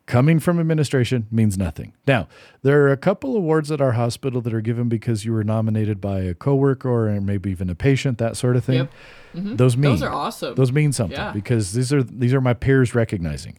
coming 0.07 0.41
from 0.41 0.59
administration 0.59 1.27
means 1.31 1.59
nothing. 1.59 1.93
Now, 2.07 2.29
there 2.63 2.83
are 2.85 2.93
a 2.93 2.97
couple 2.97 3.37
awards 3.37 3.71
at 3.71 3.81
our 3.81 3.93
hospital 3.93 4.41
that 4.41 4.55
are 4.55 4.63
given 4.63 4.89
because 4.89 5.25
you 5.27 5.33
were 5.33 5.45
nominated 5.45 6.01
by 6.01 6.21
a 6.21 6.33
coworker 6.35 6.89
or 7.09 7.21
maybe 7.21 7.51
even 7.51 7.69
a 7.69 7.75
patient, 7.75 8.17
that 8.19 8.37
sort 8.37 8.57
of 8.57 8.65
thing. 8.65 8.77
Yep. 8.77 8.93
Mhm. 9.37 9.57
Those 9.59 9.77
mean 9.77 9.91
Those 9.93 10.03
are 10.03 10.13
awesome. 10.13 10.55
those 10.55 10.73
mean 10.73 10.93
something 10.93 11.19
Yeah. 11.19 11.33
because 11.33 11.73
these 11.75 11.93
are 11.93 12.03
these 12.03 12.33
are 12.33 12.41
my 12.41 12.55
peers 12.55 12.95
recognizing. 12.95 13.59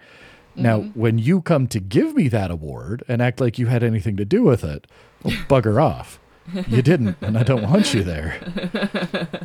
Now, 0.56 0.80
Mm-hmm. 0.80 1.00
when 1.00 1.20
you 1.20 1.42
come 1.42 1.68
to 1.68 1.80
give 1.80 2.16
me 2.16 2.28
that 2.30 2.50
award 2.50 3.04
and 3.08 3.22
act 3.22 3.40
like 3.40 3.60
you 3.60 3.68
had 3.68 3.84
anything 3.84 4.18
to 4.18 4.26
do 4.26 4.42
with 4.42 4.64
it, 4.64 4.88
well, 5.24 5.36
bugger 5.48 5.82
off. 5.82 6.20
You 6.68 6.82
didn't, 6.82 7.18
and 7.22 7.38
I 7.38 7.44
don't 7.44 7.64
want 7.64 7.94
you 7.94 8.04
there. 8.04 8.40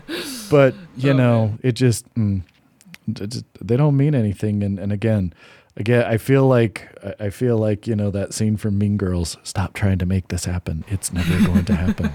But 0.50 0.74
you 0.96 1.10
Oh, 1.12 1.16
know, 1.16 1.58
it 1.62 1.72
just, 1.72 2.12
mm, 2.14 2.42
just, 3.12 3.44
they 3.60 3.76
don't 3.76 3.96
mean 3.96 4.14
anything. 4.14 4.62
And 4.62 4.78
and 4.78 4.92
again, 4.92 5.32
again, 5.76 6.04
I 6.04 6.16
feel 6.18 6.46
like 6.46 6.88
I- 7.18 7.30
feel 7.30 7.56
like 7.58 7.86
you 7.86 7.96
know 7.96 8.10
that 8.10 8.34
scene 8.34 8.56
from 8.56 8.78
Mean 8.78 8.96
Girls. 8.96 9.36
Stop 9.42 9.72
trying 9.74 9.98
to 9.98 10.06
make 10.06 10.28
this 10.28 10.44
happen. 10.44 10.84
It's 10.88 11.12
never 11.12 11.44
going 11.46 11.64
to 11.66 11.74
happen. 11.74 12.10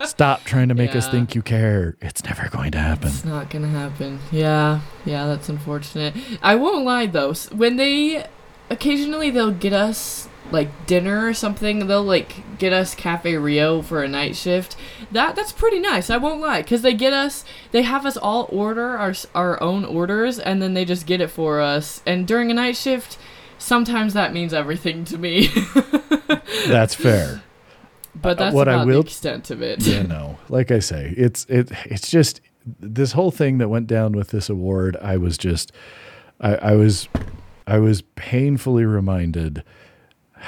Stop 0.04 0.44
trying 0.44 0.68
to 0.68 0.74
make 0.74 0.94
us 0.94 1.08
think 1.08 1.34
you 1.34 1.42
care. 1.42 1.96
It's 2.02 2.22
never 2.24 2.48
going 2.50 2.72
to 2.72 2.78
happen. 2.78 3.08
It's 3.08 3.24
not 3.24 3.48
gonna 3.50 3.68
happen. 3.68 4.18
Yeah, 4.30 4.80
yeah, 5.06 5.26
that's 5.26 5.48
unfortunate. 5.48 6.14
I 6.42 6.54
won't 6.56 6.84
lie 6.84 7.06
though. 7.06 7.30
s- 7.30 7.50
When 7.50 7.76
they 7.76 8.26
occasionally 8.70 9.30
they'll 9.30 9.50
get 9.52 9.72
us 9.72 10.28
like 10.50 10.86
dinner 10.86 11.26
or 11.26 11.34
something, 11.34 11.86
they'll 11.86 12.02
like 12.02 12.58
get 12.58 12.72
us 12.72 12.94
Cafe 12.94 13.36
Rio 13.36 13.82
for 13.82 14.02
a 14.02 14.08
night 14.08 14.36
shift. 14.36 14.76
That 15.10 15.34
that's 15.36 15.52
pretty 15.52 15.78
nice. 15.80 16.10
I 16.10 16.16
won't 16.16 16.40
lie, 16.40 16.62
because 16.62 16.82
they 16.82 16.94
get 16.94 17.12
us, 17.12 17.44
they 17.72 17.82
have 17.82 18.04
us 18.06 18.16
all 18.16 18.46
order 18.50 18.96
our 18.96 19.14
our 19.34 19.62
own 19.62 19.84
orders, 19.84 20.38
and 20.38 20.60
then 20.62 20.74
they 20.74 20.84
just 20.84 21.06
get 21.06 21.20
it 21.20 21.28
for 21.28 21.60
us. 21.60 22.02
And 22.06 22.26
during 22.26 22.50
a 22.50 22.54
night 22.54 22.76
shift, 22.76 23.18
sometimes 23.58 24.12
that 24.14 24.32
means 24.32 24.52
everything 24.54 25.04
to 25.06 25.18
me. 25.18 25.48
That's 26.66 26.94
fair. 26.94 27.42
but 28.14 28.38
that's 28.38 28.54
what 28.54 28.68
I 28.68 28.84
will- 28.84 29.02
the 29.02 29.08
extent 29.08 29.50
of 29.50 29.60
it. 29.62 29.86
you 29.86 30.02
know, 30.04 30.38
like 30.48 30.70
I 30.70 30.78
say, 30.78 31.12
it's 31.16 31.44
it 31.48 31.70
it's 31.86 32.10
just 32.10 32.40
this 32.80 33.12
whole 33.12 33.30
thing 33.30 33.58
that 33.58 33.68
went 33.68 33.86
down 33.86 34.12
with 34.12 34.28
this 34.28 34.48
award. 34.48 34.96
I 35.02 35.16
was 35.18 35.36
just, 35.36 35.72
I, 36.40 36.54
I 36.54 36.72
was, 36.76 37.08
I 37.66 37.78
was 37.78 38.00
painfully 38.14 38.84
reminded 38.86 39.62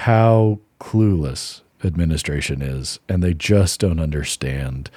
how 0.05 0.59
clueless 0.81 1.63
administration 1.85 2.61
is, 2.63 2.99
and 3.09 3.23
they 3.23 3.33
just 3.35 3.81
don't 3.81 4.01
understand 4.01 4.91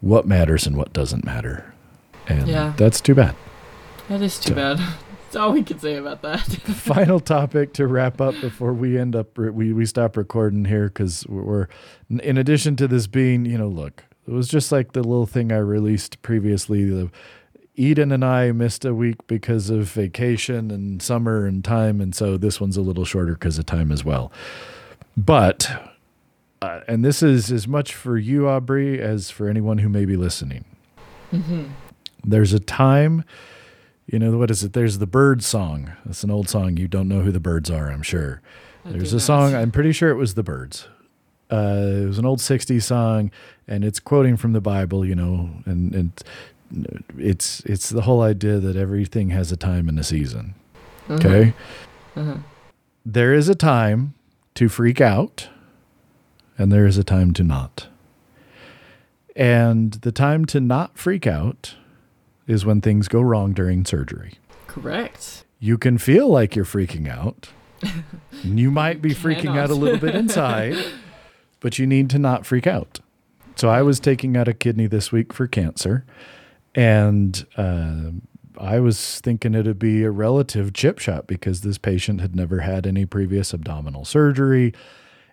what 0.00 0.26
matters 0.26 0.66
and 0.66 0.76
what 0.76 0.92
doesn't 0.92 1.24
matter, 1.24 1.72
and 2.28 2.48
Yeah. 2.48 2.72
that's 2.76 3.00
too 3.00 3.14
bad. 3.14 3.34
That 4.08 4.20
is 4.22 4.38
too 4.38 4.50
So- 4.50 4.54
bad. 4.54 4.78
That's 5.32 5.40
all 5.46 5.52
we 5.54 5.62
can 5.62 5.78
say 5.78 5.94
about 5.96 6.20
that. 6.20 6.40
Final 6.84 7.18
topic 7.18 7.72
to 7.74 7.86
wrap 7.86 8.20
up 8.20 8.38
before 8.42 8.74
we 8.74 8.98
end 8.98 9.16
up 9.16 9.38
we 9.38 9.72
we 9.72 9.86
stop 9.86 10.14
recording 10.18 10.66
here 10.66 10.88
because 10.88 11.26
we're 11.26 11.68
in 12.10 12.36
addition 12.36 12.76
to 12.76 12.86
this 12.86 13.06
being 13.06 13.46
you 13.46 13.56
know 13.56 13.66
look 13.68 14.04
it 14.28 14.30
was 14.30 14.46
just 14.46 14.70
like 14.70 14.92
the 14.92 15.02
little 15.02 15.24
thing 15.24 15.50
I 15.50 15.56
released 15.56 16.20
previously 16.20 16.84
the 16.84 17.10
Eden 17.74 18.12
and 18.12 18.24
I 18.24 18.52
missed 18.52 18.84
a 18.84 18.94
week 18.94 19.26
because 19.26 19.70
of 19.70 19.84
vacation 19.84 20.70
and 20.70 21.00
summer 21.02 21.46
and 21.46 21.64
time 21.64 22.00
and 22.00 22.14
so 22.14 22.36
this 22.36 22.60
one's 22.60 22.76
a 22.76 22.82
little 22.82 23.04
shorter 23.04 23.32
because 23.32 23.58
of 23.58 23.66
time 23.66 23.90
as 23.90 24.04
well. 24.04 24.30
But 25.16 25.90
uh, 26.60 26.80
and 26.86 27.04
this 27.04 27.22
is 27.22 27.50
as 27.50 27.66
much 27.66 27.94
for 27.94 28.16
you 28.18 28.48
Aubrey 28.48 29.00
as 29.00 29.30
for 29.30 29.48
anyone 29.48 29.78
who 29.78 29.88
may 29.88 30.04
be 30.04 30.16
listening. 30.16 30.64
Hmm 31.30 31.64
there's 32.24 32.52
a 32.52 32.60
time 32.60 33.24
you 34.06 34.18
know 34.18 34.36
what 34.36 34.50
is 34.50 34.64
it? 34.64 34.72
There's 34.72 34.98
the 34.98 35.06
bird 35.06 35.44
song. 35.44 35.92
That's 36.04 36.24
an 36.24 36.30
old 36.30 36.48
song. 36.48 36.76
You 36.76 36.88
don't 36.88 37.06
know 37.06 37.20
who 37.20 37.30
the 37.30 37.40
Byrds 37.40 37.70
are 37.70 37.88
i'm 37.90 38.02
sure. 38.02 38.42
There's 38.84 39.12
a 39.12 39.20
song 39.20 39.54
i'm 39.54 39.70
pretty 39.70 39.92
sure 39.92 40.10
it 40.10 40.16
was 40.16 40.34
the 40.34 40.42
Byrds. 40.42 40.88
Uh, 41.50 42.02
it 42.02 42.06
was 42.06 42.18
an 42.18 42.24
old 42.24 42.38
60s 42.40 42.82
song 42.82 43.30
and 43.68 43.84
it's 43.84 44.00
quoting 44.00 44.38
from 44.38 44.54
the 44.54 44.60
bible 44.60 45.04
you 45.04 45.14
know 45.14 45.50
and, 45.66 45.94
and 45.94 46.22
it's 47.18 47.60
it's 47.60 47.88
the 47.90 48.02
whole 48.02 48.22
idea 48.22 48.58
that 48.58 48.76
everything 48.76 49.30
has 49.30 49.52
a 49.52 49.56
time 49.56 49.88
and 49.88 49.98
a 49.98 50.04
season 50.04 50.54
okay 51.10 51.52
Uh-huh. 52.16 52.36
there 53.04 53.32
is 53.34 53.48
a 53.48 53.54
time 53.54 54.14
to 54.54 54.68
freak 54.68 55.00
out 55.00 55.48
and 56.58 56.70
there 56.72 56.86
is 56.86 56.96
a 56.98 57.04
time 57.04 57.32
to 57.34 57.42
not 57.42 57.88
and 59.34 59.92
the 60.02 60.12
time 60.12 60.44
to 60.46 60.60
not 60.60 60.98
freak 60.98 61.26
out 61.26 61.74
is 62.46 62.64
when 62.66 62.80
things 62.80 63.08
go 63.08 63.20
wrong 63.20 63.52
during 63.52 63.84
surgery 63.84 64.34
Correct. 64.66 65.44
you 65.58 65.78
can 65.78 65.98
feel 65.98 66.28
like 66.28 66.54
you're 66.56 66.64
freaking 66.64 67.08
out. 67.08 67.48
you 68.44 68.70
might 68.70 69.02
be 69.02 69.10
freaking 69.10 69.58
out 69.58 69.70
a 69.70 69.74
little 69.74 69.98
bit 69.98 70.14
inside, 70.14 70.76
but 71.60 71.78
you 71.80 71.86
need 71.86 72.08
to 72.10 72.18
not 72.18 72.46
freak 72.46 72.64
out. 72.66 73.00
So 73.56 73.68
I 73.68 73.82
was 73.82 73.98
taking 74.00 74.36
out 74.36 74.46
a 74.48 74.54
kidney 74.54 74.86
this 74.86 75.10
week 75.12 75.32
for 75.32 75.46
cancer, 75.48 76.04
and 76.74 77.46
uh, 77.56 78.10
I 78.58 78.80
was 78.80 79.20
thinking 79.20 79.54
it'd 79.54 79.78
be 79.78 80.04
a 80.04 80.10
relative 80.10 80.72
chip 80.72 80.98
shot 80.98 81.26
because 81.26 81.60
this 81.60 81.78
patient 81.78 82.20
had 82.20 82.36
never 82.36 82.60
had 82.60 82.86
any 82.86 83.06
previous 83.06 83.52
abdominal 83.52 84.04
surgery. 84.04 84.72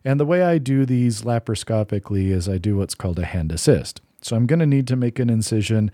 And 0.03 0.19
the 0.19 0.25
way 0.25 0.41
I 0.43 0.57
do 0.57 0.85
these 0.85 1.23
laparoscopically 1.23 2.31
is 2.31 2.47
I 2.47 2.57
do 2.57 2.77
what's 2.77 2.95
called 2.95 3.19
a 3.19 3.25
hand 3.25 3.51
assist. 3.51 4.01
So 4.21 4.35
I'm 4.35 4.45
going 4.45 4.59
to 4.59 4.65
need 4.65 4.87
to 4.87 4.95
make 4.95 5.19
an 5.19 5.29
incision 5.29 5.91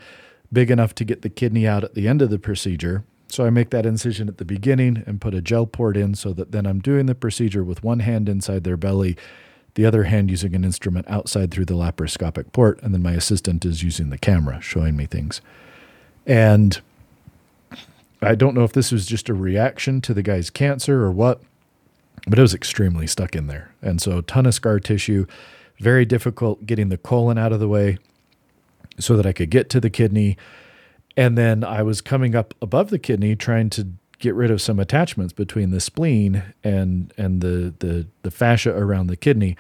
big 0.54 0.72
enough 0.72 0.96
to 0.96 1.06
get 1.06 1.22
the 1.22 1.30
kidney 1.30 1.68
out 1.68 1.84
at 1.84 1.96
the 1.96 2.08
end 2.08 2.22
of 2.22 2.30
the 2.30 2.40
procedure. 2.40 3.04
So 3.28 3.46
I 3.46 3.50
make 3.50 3.72
that 3.72 3.86
incision 3.86 4.28
at 4.30 4.38
the 4.38 4.46
beginning 4.46 5.04
and 5.06 5.20
put 5.20 5.34
a 5.34 5.42
gel 5.42 5.66
port 5.66 5.98
in 5.98 6.14
so 6.16 6.32
that 6.34 6.52
then 6.52 6.66
I'm 6.66 6.80
doing 6.80 7.08
the 7.08 7.16
procedure 7.16 7.64
with 7.64 7.84
one 7.84 8.00
hand 8.00 8.30
inside 8.30 8.64
their 8.64 8.78
belly, 8.78 9.18
the 9.76 9.86
other 9.86 10.06
hand 10.06 10.30
using 10.30 10.56
an 10.56 10.66
instrument 10.66 11.06
outside 11.10 11.52
through 11.52 11.66
the 11.66 11.74
laparoscopic 11.74 12.52
port, 12.52 12.82
and 12.82 12.94
then 12.94 13.04
my 13.04 13.12
assistant 13.12 13.64
is 13.66 13.84
using 13.84 14.10
the 14.10 14.18
camera 14.18 14.60
showing 14.62 14.98
me 14.98 15.06
things. 15.06 15.42
And 16.26 16.82
I 18.22 18.36
don't 18.36 18.56
know 18.56 18.64
if 18.64 18.74
this 18.74 18.92
was 18.92 19.06
just 19.06 19.30
a 19.30 19.34
reaction 19.34 20.02
to 20.02 20.14
the 20.14 20.24
guy's 20.24 20.50
cancer 20.50 21.04
or 21.04 21.12
what, 21.12 21.42
but 22.28 22.40
it 22.40 22.42
was 22.42 22.54
extremely 22.54 23.06
stuck 23.06 23.36
in 23.36 23.48
there. 23.48 23.74
And 23.82 24.02
so, 24.02 24.20
a 24.20 24.22
ton 24.24 24.46
of 24.46 24.54
scar 24.54 24.80
tissue, 24.80 25.26
very 25.80 26.06
difficult 26.06 26.66
getting 26.66 26.90
the 26.90 26.98
colon 26.98 27.38
out 27.38 27.52
of 27.52 27.60
the 27.60 27.68
way 27.68 27.98
so 28.98 29.18
that 29.18 29.26
I 29.26 29.34
could 29.34 29.50
get 29.50 29.70
to 29.72 29.82
the 29.82 29.90
kidney. 29.90 30.38
And 31.18 31.38
then 31.38 31.64
I 31.64 31.84
was 31.84 32.02
coming 32.02 32.34
up 32.34 32.54
above 32.62 32.90
the 32.90 33.00
kidney 33.00 33.36
trying 33.36 33.70
to 33.72 33.88
get 34.20 34.34
rid 34.36 34.52
of 34.52 34.62
some 34.62 34.80
attachments 34.80 35.34
between 35.34 35.72
the 35.72 35.80
spleen 35.80 36.44
and 36.64 37.14
and 37.18 37.42
the 37.42 37.74
the 37.80 38.08
the 38.24 38.32
fascia 38.32 38.76
around 38.76 39.08
the 39.08 39.18
kidney 39.18 39.56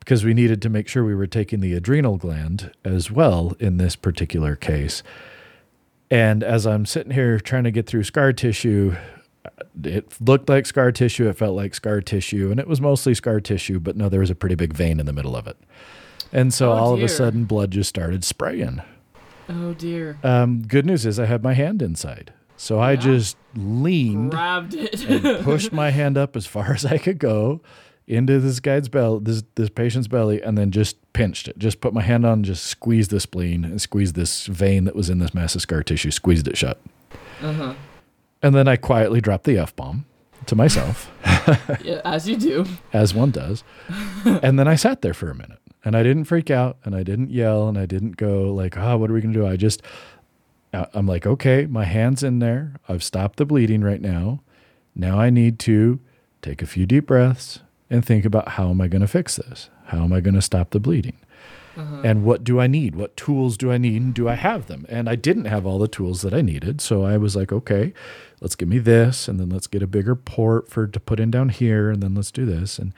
because 0.00 0.24
we 0.24 0.34
needed 0.34 0.60
to 0.62 0.68
make 0.68 0.88
sure 0.88 1.04
we 1.04 1.14
were 1.14 1.26
taking 1.28 1.60
the 1.60 1.74
adrenal 1.74 2.16
gland 2.16 2.72
as 2.84 3.10
well 3.10 3.54
in 3.60 3.76
this 3.76 3.94
particular 3.94 4.56
case. 4.56 5.02
And 6.10 6.42
as 6.42 6.66
I'm 6.66 6.84
sitting 6.86 7.12
here 7.12 7.38
trying 7.38 7.64
to 7.64 7.70
get 7.70 7.86
through 7.86 8.02
scar 8.04 8.32
tissue, 8.32 8.96
it 9.82 10.12
looked 10.20 10.48
like 10.48 10.66
scar 10.66 10.90
tissue, 10.92 11.28
it 11.28 11.36
felt 11.38 11.54
like 11.54 11.74
scar 11.74 12.00
tissue, 12.00 12.50
and 12.50 12.58
it 12.60 12.66
was 12.66 12.80
mostly 12.80 13.14
scar 13.14 13.40
tissue, 13.40 13.78
but 13.80 13.96
no, 13.96 14.08
there 14.08 14.20
was 14.20 14.28
a 14.30 14.34
pretty 14.34 14.56
big 14.56 14.72
vein 14.74 14.98
in 15.00 15.06
the 15.06 15.12
middle 15.12 15.36
of 15.36 15.46
it. 15.46 15.56
And 16.32 16.52
so 16.52 16.72
Oh, 16.72 16.76
all 16.76 16.94
of 16.94 17.02
a 17.02 17.08
sudden, 17.08 17.44
blood 17.44 17.70
just 17.70 17.88
started 17.88 18.24
spraying. 18.24 18.82
Oh 19.48 19.72
dear. 19.74 20.18
Um, 20.22 20.62
good 20.62 20.84
news 20.84 21.06
is 21.06 21.18
I 21.20 21.26
had 21.26 21.42
my 21.42 21.54
hand 21.54 21.80
inside. 21.80 22.32
So 22.62 22.78
I 22.78 22.94
just 22.94 23.36
leaned 23.56 24.30
Grabbed 24.30 24.74
it. 24.74 25.04
and 25.04 25.44
pushed 25.44 25.72
my 25.72 25.90
hand 25.90 26.16
up 26.16 26.36
as 26.36 26.46
far 26.46 26.72
as 26.74 26.84
I 26.84 26.96
could 26.96 27.18
go 27.18 27.60
into 28.06 28.38
this 28.38 28.60
guy's 28.60 28.88
belly, 28.88 29.18
this 29.24 29.42
this 29.56 29.68
patient's 29.68 30.06
belly, 30.06 30.40
and 30.40 30.56
then 30.56 30.70
just 30.70 30.96
pinched 31.12 31.48
it. 31.48 31.58
Just 31.58 31.80
put 31.80 31.92
my 31.92 32.02
hand 32.02 32.24
on, 32.24 32.44
just 32.44 32.62
squeezed 32.64 33.10
the 33.10 33.18
spleen 33.18 33.64
and 33.64 33.82
squeezed 33.82 34.14
this 34.14 34.46
vein 34.46 34.84
that 34.84 34.94
was 34.94 35.10
in 35.10 35.18
this 35.18 35.34
massive 35.34 35.60
scar 35.62 35.82
tissue, 35.82 36.12
squeezed 36.12 36.46
it 36.46 36.56
shut. 36.56 36.80
uh 37.40 37.52
huh. 37.52 37.74
And 38.44 38.54
then 38.54 38.68
I 38.68 38.76
quietly 38.76 39.20
dropped 39.20 39.42
the 39.44 39.58
F 39.58 39.74
bomb 39.74 40.04
to 40.46 40.54
myself, 40.54 41.10
Yeah, 41.84 42.00
as 42.04 42.28
you 42.28 42.36
do. 42.36 42.64
as 42.92 43.12
one 43.12 43.32
does. 43.32 43.64
and 44.24 44.56
then 44.56 44.68
I 44.68 44.76
sat 44.76 45.02
there 45.02 45.14
for 45.14 45.30
a 45.30 45.34
minute 45.34 45.58
and 45.84 45.96
I 45.96 46.04
didn't 46.04 46.24
freak 46.26 46.48
out 46.48 46.76
and 46.84 46.94
I 46.94 47.02
didn't 47.02 47.30
yell 47.30 47.68
and 47.68 47.76
I 47.76 47.86
didn't 47.86 48.16
go 48.16 48.54
like, 48.54 48.76
oh, 48.76 48.96
what 48.98 49.10
are 49.10 49.14
we 49.14 49.20
going 49.20 49.34
to 49.34 49.40
do? 49.40 49.46
I 49.48 49.56
just, 49.56 49.82
I'm 50.72 51.06
like, 51.06 51.26
okay, 51.26 51.66
my 51.66 51.84
hand's 51.84 52.22
in 52.22 52.38
there. 52.38 52.74
I've 52.88 53.04
stopped 53.04 53.36
the 53.36 53.44
bleeding 53.44 53.82
right 53.82 54.00
now. 54.00 54.40
Now 54.94 55.18
I 55.18 55.30
need 55.30 55.58
to 55.60 56.00
take 56.40 56.62
a 56.62 56.66
few 56.66 56.86
deep 56.86 57.06
breaths 57.06 57.60
and 57.90 58.04
think 58.04 58.24
about 58.24 58.50
how 58.50 58.70
am 58.70 58.80
I 58.80 58.88
going 58.88 59.02
to 59.02 59.08
fix 59.08 59.36
this? 59.36 59.68
How 59.86 60.02
am 60.04 60.12
I 60.12 60.20
going 60.20 60.34
to 60.34 60.42
stop 60.42 60.70
the 60.70 60.80
bleeding? 60.80 61.16
Uh-huh. 61.76 62.02
And 62.04 62.24
what 62.24 62.44
do 62.44 62.60
I 62.60 62.66
need? 62.66 62.94
What 62.94 63.16
tools 63.16 63.56
do 63.56 63.72
I 63.72 63.78
need? 63.78 64.00
And 64.02 64.14
do 64.14 64.28
I 64.28 64.34
have 64.34 64.66
them? 64.66 64.84
And 64.88 65.08
I 65.08 65.14
didn't 65.14 65.46
have 65.46 65.66
all 65.66 65.78
the 65.78 65.88
tools 65.88 66.22
that 66.22 66.34
I 66.34 66.42
needed. 66.42 66.80
So 66.80 67.04
I 67.04 67.16
was 67.16 67.34
like, 67.34 67.52
okay, 67.52 67.94
let's 68.40 68.54
give 68.54 68.68
me 68.68 68.78
this. 68.78 69.28
And 69.28 69.40
then 69.40 69.48
let's 69.48 69.66
get 69.66 69.82
a 69.82 69.86
bigger 69.86 70.14
port 70.14 70.70
for 70.70 70.86
to 70.86 71.00
put 71.00 71.20
in 71.20 71.30
down 71.30 71.48
here. 71.48 71.90
And 71.90 72.02
then 72.02 72.14
let's 72.14 72.30
do 72.30 72.44
this. 72.44 72.78
And, 72.78 72.92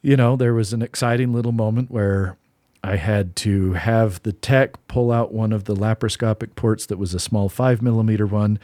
you 0.00 0.16
know, 0.16 0.36
there 0.36 0.54
was 0.54 0.72
an 0.72 0.82
exciting 0.82 1.32
little 1.32 1.52
moment 1.52 1.90
where 1.90 2.38
I 2.82 2.96
had 2.96 3.34
to 3.36 3.72
have 3.74 4.22
the 4.22 4.32
tech 4.32 4.86
pull 4.86 5.10
out 5.10 5.32
one 5.32 5.52
of 5.52 5.64
the 5.64 5.74
laparoscopic 5.74 6.54
ports 6.54 6.86
that 6.86 6.96
was 6.98 7.12
a 7.14 7.18
small 7.18 7.48
five 7.48 7.82
millimeter 7.82 8.26
one 8.26 8.58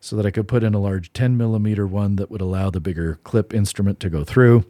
so 0.00 0.16
that 0.16 0.26
I 0.26 0.30
could 0.32 0.48
put 0.48 0.64
in 0.64 0.74
a 0.74 0.80
large 0.80 1.12
10 1.12 1.36
millimeter 1.36 1.86
one 1.86 2.16
that 2.16 2.30
would 2.30 2.40
allow 2.40 2.70
the 2.70 2.80
bigger 2.80 3.20
clip 3.22 3.54
instrument 3.54 4.00
to 4.00 4.10
go 4.10 4.24
through. 4.24 4.64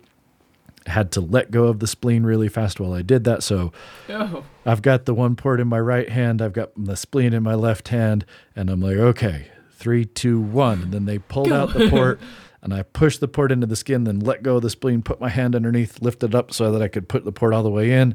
Had 0.87 1.11
to 1.13 1.21
let 1.23 1.51
go 1.51 1.65
of 1.69 1.79
the 1.79 1.87
spleen 1.87 2.25
really 2.25 2.49
fast 2.49 2.81
while 2.81 2.93
I 2.93 3.01
did 3.03 3.25
that. 3.25 3.43
So 3.43 3.73
Oh. 4.11 4.45
I've 4.67 4.83
got 4.83 5.07
the 5.07 5.15
one 5.15 5.37
port 5.37 5.59
in 5.61 5.69
my 5.69 5.81
right 5.81 6.09
hand, 6.09 6.43
I've 6.43 6.53
got 6.53 6.71
the 6.77 6.97
spleen 6.97 7.33
in 7.33 7.43
my 7.43 7.55
left 7.55 7.89
hand, 7.89 8.27
and 8.55 8.69
I'm 8.69 8.81
like, 8.81 8.97
okay, 8.97 9.47
three, 9.71 10.05
two, 10.05 10.39
one. 10.41 10.83
And 10.83 10.93
then 10.93 11.07
they 11.07 11.19
pulled 11.19 11.49
Go. 11.49 11.55
out 11.63 11.73
the 11.73 11.89
port, 11.89 12.21
and 12.61 12.75
I 12.75 12.83
pushed 12.83 13.21
the 13.21 13.29
port 13.29 13.51
into 13.53 13.67
the 13.67 13.77
skin, 13.77 14.05
then 14.05 14.21
let 14.21 14.43
go 14.43 14.57
of 14.57 14.63
the 14.63 14.71
spleen, 14.71 15.03
put 15.03 15.19
my 15.21 15.29
hand 15.31 15.55
underneath, 15.57 16.03
lifted 16.03 16.31
it 16.31 16.35
up 16.35 16.53
so 16.53 16.71
that 16.73 16.83
I 16.83 16.89
could 16.89 17.09
put 17.09 17.25
the 17.25 17.33
port 17.33 17.55
all 17.55 17.63
the 17.63 17.71
way 17.71 17.91
in, 17.93 18.15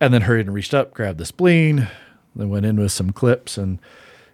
and 0.00 0.14
then 0.14 0.22
hurried 0.22 0.46
and 0.46 0.54
reached 0.54 0.74
up, 0.74 0.94
grabbed 0.94 1.18
the 1.18 1.26
spleen, 1.26 1.88
then 2.34 2.48
went 2.48 2.66
in 2.66 2.78
with 2.78 2.92
some 2.92 3.10
clips, 3.10 3.58
and 3.58 3.78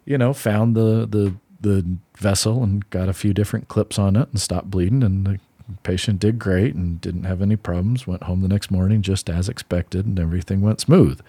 you 0.04 0.18
know, 0.18 0.32
found 0.32 0.76
the 0.76 1.06
the 1.06 1.34
the 1.60 1.84
vessel 2.18 2.62
and 2.62 2.88
got 2.90 3.08
a 3.08 3.14
few 3.14 3.32
different 3.32 3.68
clips 3.68 3.98
on 3.98 4.16
it 4.16 4.28
and 4.30 4.40
stopped 4.40 4.70
bleeding, 4.70 5.02
and 5.02 5.26
the 5.26 5.38
patient 5.82 6.20
did 6.20 6.38
great 6.38 6.74
and 6.74 7.00
didn't 7.00 7.24
have 7.24 7.40
any 7.40 7.56
problems. 7.56 8.06
Went 8.06 8.24
home 8.24 8.42
the 8.42 8.48
next 8.48 8.70
morning 8.70 9.02
just 9.02 9.30
as 9.30 9.48
expected, 9.48 10.04
and 10.04 10.20
everything 10.20 10.60
went 10.60 10.80
smooth. 10.80 11.20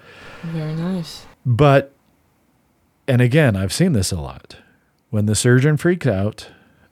Very 0.44 0.76
nice. 0.76 1.26
But, 1.46 1.94
and 3.08 3.22
again, 3.22 3.56
I've 3.56 3.74
seen 3.74 3.94
this 3.94 4.12
a 4.12 4.20
lot. 4.20 4.58
When 5.10 5.26
the 5.26 5.36
surgeon 5.36 5.78
freaks 5.78 6.08
out, 6.08 6.50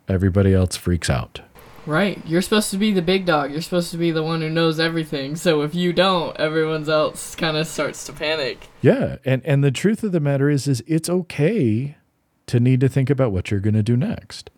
everybody 0.07 0.53
else 0.53 0.77
freaks 0.77 1.09
out. 1.09 1.41
Right. 1.85 2.21
You're 2.25 2.41
supposed 2.41 2.71
to 2.71 2.77
be 2.77 2.91
the 2.91 3.01
big 3.01 3.25
dog. 3.25 3.51
You're 3.51 3.61
supposed 3.61 3.91
to 3.91 3.97
be 3.97 4.11
the 4.11 4.23
one 4.23 4.41
who 4.41 4.49
knows 4.49 4.79
everything. 4.79 5.35
So 5.35 5.61
if 5.61 5.75
you 5.75 5.91
don't, 5.91 6.35
everyone 6.39 6.89
else 6.89 7.35
kind 7.35 7.57
of 7.57 7.67
starts 7.67 8.05
to 8.05 8.13
panic. 8.13 8.67
Yeah, 8.81 9.17
and 9.25 9.45
and 9.45 9.63
the 9.63 9.71
truth 9.71 10.03
of 10.03 10.11
the 10.11 10.19
matter 10.19 10.49
is, 10.49 10.67
is 10.67 10.83
it's 10.87 11.09
okay 11.09 11.97
to 12.47 12.59
need 12.59 12.79
to 12.79 12.89
think 12.89 13.09
about 13.09 13.31
what 13.31 13.51
you're 13.51 13.59
going 13.59 13.73
to 13.73 13.83
do 13.83 13.97
next. 13.97 14.49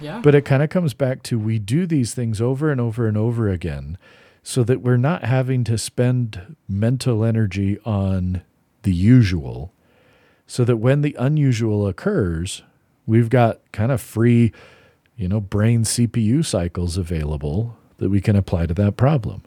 Yeah. 0.00 0.20
But 0.22 0.34
it 0.34 0.44
kind 0.44 0.62
of 0.62 0.68
comes 0.68 0.94
back 0.94 1.22
to 1.24 1.38
we 1.38 1.58
do 1.58 1.86
these 1.86 2.14
things 2.14 2.40
over 2.40 2.70
and 2.70 2.80
over 2.80 3.06
and 3.08 3.16
over 3.16 3.48
again 3.48 3.96
so 4.42 4.62
that 4.62 4.80
we're 4.80 4.96
not 4.96 5.24
having 5.24 5.64
to 5.64 5.76
spend 5.76 6.56
mental 6.68 7.24
energy 7.24 7.78
on 7.84 8.42
the 8.82 8.92
usual, 8.92 9.72
so 10.46 10.64
that 10.64 10.76
when 10.76 11.00
the 11.00 11.16
unusual 11.18 11.88
occurs, 11.88 12.62
we've 13.06 13.28
got 13.30 13.60
kind 13.72 13.90
of 13.90 14.00
free, 14.00 14.52
you 15.16 15.28
know, 15.28 15.40
brain 15.40 15.84
CPU 15.84 16.44
cycles 16.44 16.96
available 16.96 17.76
that 17.98 18.10
we 18.10 18.20
can 18.20 18.36
apply 18.36 18.66
to 18.66 18.74
that 18.74 18.96
problem. 18.96 19.42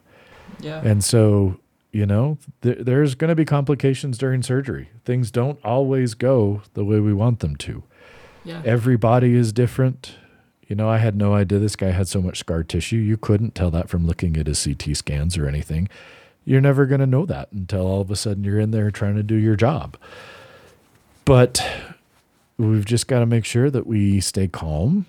yeah. 0.60 0.80
And 0.84 1.04
so, 1.04 1.58
you 1.92 2.06
know, 2.06 2.38
th- 2.62 2.78
there's 2.80 3.14
going 3.14 3.28
to 3.28 3.34
be 3.34 3.44
complications 3.44 4.18
during 4.18 4.42
surgery. 4.42 4.90
Things 5.04 5.30
don't 5.30 5.58
always 5.64 6.14
go 6.14 6.62
the 6.74 6.84
way 6.84 7.00
we 7.00 7.14
want 7.14 7.40
them 7.40 7.56
to 7.56 7.84
yeah. 8.44 8.62
every 8.64 8.96
body 8.96 9.34
is 9.34 9.52
different. 9.52 10.16
You 10.66 10.76
know, 10.76 10.88
I 10.88 10.98
had 10.98 11.16
no 11.16 11.34
idea 11.34 11.58
this 11.58 11.76
guy 11.76 11.90
had 11.90 12.08
so 12.08 12.22
much 12.22 12.38
scar 12.38 12.62
tissue. 12.62 12.96
You 12.96 13.16
couldn't 13.16 13.54
tell 13.54 13.70
that 13.72 13.88
from 13.88 14.06
looking 14.06 14.36
at 14.36 14.46
his 14.46 14.64
CT 14.64 14.96
scans 14.96 15.36
or 15.36 15.46
anything. 15.46 15.88
You're 16.44 16.60
never 16.60 16.86
going 16.86 17.00
to 17.00 17.06
know 17.06 17.26
that 17.26 17.50
until 17.52 17.86
all 17.86 18.00
of 18.00 18.10
a 18.10 18.16
sudden 18.16 18.44
you're 18.44 18.60
in 18.60 18.70
there 18.70 18.90
trying 18.90 19.16
to 19.16 19.22
do 19.22 19.34
your 19.34 19.56
job. 19.56 19.96
But 21.24 21.64
we've 22.56 22.84
just 22.84 23.08
got 23.08 23.20
to 23.20 23.26
make 23.26 23.44
sure 23.44 23.70
that 23.70 23.86
we 23.86 24.20
stay 24.20 24.48
calm, 24.48 25.06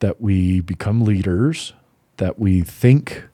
that 0.00 0.20
we 0.20 0.60
become 0.60 1.04
leaders, 1.04 1.72
that 2.16 2.38
we 2.38 2.62
think 2.62 3.24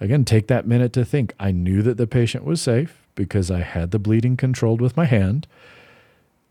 again, 0.00 0.24
take 0.24 0.46
that 0.48 0.66
minute 0.66 0.92
to 0.94 1.04
think. 1.04 1.34
I 1.38 1.50
knew 1.50 1.82
that 1.82 1.96
the 1.96 2.06
patient 2.06 2.44
was 2.44 2.60
safe 2.60 3.06
because 3.14 3.50
I 3.50 3.60
had 3.60 3.90
the 3.90 3.98
bleeding 3.98 4.36
controlled 4.36 4.80
with 4.80 4.96
my 4.96 5.04
hand. 5.04 5.46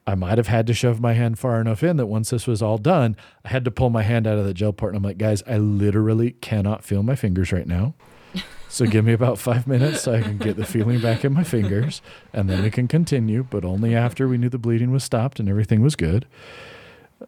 I 0.05 0.15
might 0.15 0.37
have 0.37 0.47
had 0.47 0.67
to 0.67 0.73
shove 0.73 1.01
my 1.01 1.13
hand 1.13 1.37
far 1.37 1.59
enough 1.59 1.83
in 1.83 1.97
that 1.97 2.05
once 2.05 2.29
this 2.29 2.47
was 2.47 2.61
all 2.61 2.77
done, 2.77 3.17
I 3.43 3.49
had 3.49 3.65
to 3.65 3.71
pull 3.71 3.89
my 3.89 4.03
hand 4.03 4.25
out 4.25 4.37
of 4.37 4.45
the 4.45 4.53
gel 4.53 4.71
port. 4.71 4.93
And 4.93 4.97
I'm 4.97 5.03
like, 5.03 5.17
guys, 5.17 5.43
I 5.45 5.57
literally 5.57 6.31
cannot 6.31 6.83
feel 6.83 7.03
my 7.03 7.15
fingers 7.15 7.51
right 7.51 7.67
now. 7.67 7.93
So 8.69 8.85
give 8.85 9.05
me 9.05 9.13
about 9.13 9.39
five 9.39 9.65
minutes 9.65 10.01
so 10.01 10.13
I 10.13 10.21
can 10.21 10.37
get 10.37 10.57
the 10.57 10.65
feeling 10.65 10.99
back 10.99 11.23
in 11.23 11.31
my 11.31 11.45
fingers 11.45 12.01
and 12.33 12.49
then 12.49 12.63
we 12.63 12.69
can 12.69 12.89
continue, 12.89 13.43
but 13.49 13.63
only 13.63 13.95
after 13.95 14.27
we 14.27 14.37
knew 14.37 14.49
the 14.49 14.57
bleeding 14.57 14.91
was 14.91 15.05
stopped 15.05 15.39
and 15.39 15.47
everything 15.47 15.81
was 15.81 15.95
good. 15.95 16.25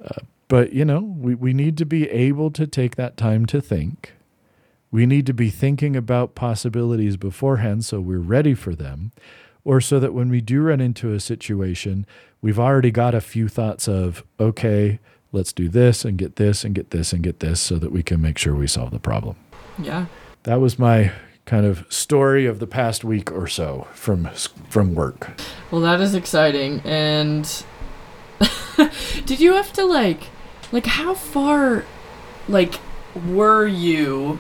Uh, 0.04 0.20
but, 0.50 0.74
you 0.74 0.84
know, 0.84 1.00
we, 1.00 1.36
we 1.36 1.54
need 1.54 1.78
to 1.78 1.86
be 1.86 2.10
able 2.10 2.52
to 2.52 2.68
take 2.68 2.98
that 2.98 3.16
time 3.16 3.46
to 3.46 3.62
think. 3.62 4.14
We 4.92 5.06
need 5.06 5.26
to 5.28 5.34
be 5.34 5.50
thinking 5.50 5.96
about 5.96 6.36
possibilities 6.36 7.16
beforehand 7.16 7.86
so 7.86 8.02
we're 8.02 8.20
ready 8.20 8.56
for 8.56 8.76
them, 8.76 9.12
or 9.64 9.80
so 9.80 10.00
that 10.00 10.14
when 10.14 10.30
we 10.30 10.42
do 10.42 10.64
run 10.64 10.82
into 10.82 11.14
a 11.14 11.20
situation, 11.20 12.06
we've 12.42 12.60
already 12.60 12.92
got 12.92 13.16
a 13.16 13.22
few 13.22 13.48
thoughts 13.48 13.88
of, 13.88 14.24
okay, 14.40 15.00
let's 15.32 15.54
do 15.54 15.70
this 15.70 16.04
and 16.04 16.18
get 16.18 16.36
this 16.38 16.64
and 16.64 16.74
get 16.74 16.90
this 16.90 17.14
and 17.14 17.24
get 17.24 17.40
this 17.40 17.62
so 17.62 17.78
that 17.78 17.92
we 17.92 18.04
can 18.04 18.22
make 18.22 18.38
sure 18.38 18.56
we 18.56 18.68
solve 18.68 18.92
the 18.92 19.00
problem. 19.00 19.36
Yeah. 19.78 20.08
That 20.44 20.60
was 20.60 20.80
my 20.80 21.12
kind 21.46 21.66
of 21.66 21.86
story 21.92 22.46
of 22.46 22.60
the 22.60 22.68
past 22.68 23.04
week 23.04 23.32
or 23.32 23.48
so 23.48 23.88
from 23.94 24.30
from 24.70 24.94
work. 24.94 25.32
Well, 25.72 25.82
that 25.82 26.00
is 26.00 26.14
exciting. 26.14 26.82
And 26.86 27.64
did 29.26 29.40
you 29.40 29.54
have 29.54 29.74
to 29.74 29.84
like, 29.84 30.28
like 30.72 30.86
how 30.86 31.14
far, 31.14 31.84
like, 32.48 32.76
were 33.28 33.66
you, 33.68 34.40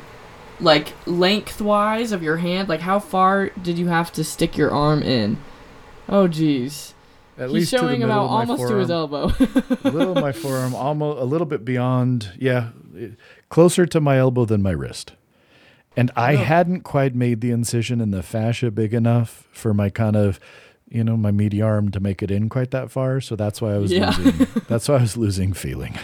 like 0.59 0.93
lengthwise 1.05 2.11
of 2.11 2.21
your 2.23 2.37
hand? 2.37 2.67
Like 2.69 2.81
how 2.81 2.99
far 2.99 3.49
did 3.61 3.77
you 3.77 3.87
have 3.87 4.11
to 4.13 4.23
stick 4.23 4.57
your 4.57 4.71
arm 4.71 5.01
in? 5.03 5.37
Oh, 6.07 6.27
jeez. 6.27 6.93
At 7.37 7.49
He's 7.51 7.69
showing 7.69 8.03
about 8.03 8.25
almost 8.27 8.67
to 8.67 8.75
his 8.75 8.91
elbow. 8.91 9.25
a 9.83 9.89
little 9.89 10.11
of 10.17 10.21
my 10.21 10.33
forearm, 10.33 10.75
almost 10.75 11.21
a 11.21 11.23
little 11.23 11.47
bit 11.47 11.63
beyond, 11.63 12.33
yeah, 12.37 12.69
closer 13.47 13.85
to 13.85 14.01
my 14.01 14.17
elbow 14.17 14.43
than 14.45 14.61
my 14.61 14.71
wrist. 14.71 15.13
And 15.95 16.11
I 16.17 16.33
Oh. 16.33 16.37
hadn't 16.37 16.81
quite 16.81 17.15
made 17.15 17.39
the 17.41 17.51
incision 17.51 18.01
in 18.01 18.11
the 18.11 18.21
fascia 18.23 18.71
big 18.71 18.93
enough 18.93 19.47
for 19.53 19.73
my 19.73 19.89
kind 19.89 20.15
of, 20.17 20.39
you 20.89 21.03
know, 21.03 21.15
my 21.15 21.31
meaty 21.31 21.61
arm 21.61 21.91
to 21.91 21.99
make 22.01 22.21
it 22.21 22.29
in 22.29 22.49
quite 22.49 22.71
that 22.71 22.91
far. 22.91 23.21
So 23.21 23.35
that's 23.37 23.61
why 23.61 23.73
I 23.73 23.77
was 23.77 23.91
Yeah. 23.93 24.09
losing. 24.17 24.47
That's 24.67 24.89
why 24.89 24.95
I 24.95 25.01
was 25.01 25.15
losing 25.17 25.53
feeling 25.53 25.97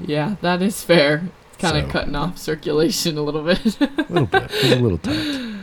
yeah, 0.00 0.36
that 0.40 0.62
is 0.62 0.82
fair. 0.82 1.24
Kind 1.58 1.76
of 1.78 1.84
So- 1.84 1.90
cutting 1.90 2.14
off 2.16 2.38
circulation 2.38 3.16
a 3.18 3.22
little 3.22 3.42
bit. 3.44 3.80
a 3.80 3.88
little 4.08 4.26
bit. 4.26 4.50
It 4.52 4.78
a 4.78 4.80
little 4.80 4.98
tight. 4.98 5.50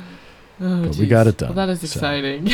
Oh, 0.63 0.85
But 0.85 0.95
we 0.97 1.07
got 1.07 1.25
it 1.25 1.37
done, 1.37 1.55
Well, 1.55 1.65
that 1.65 1.71
is 1.71 1.79
so. 1.79 1.85
exciting. 1.85 2.47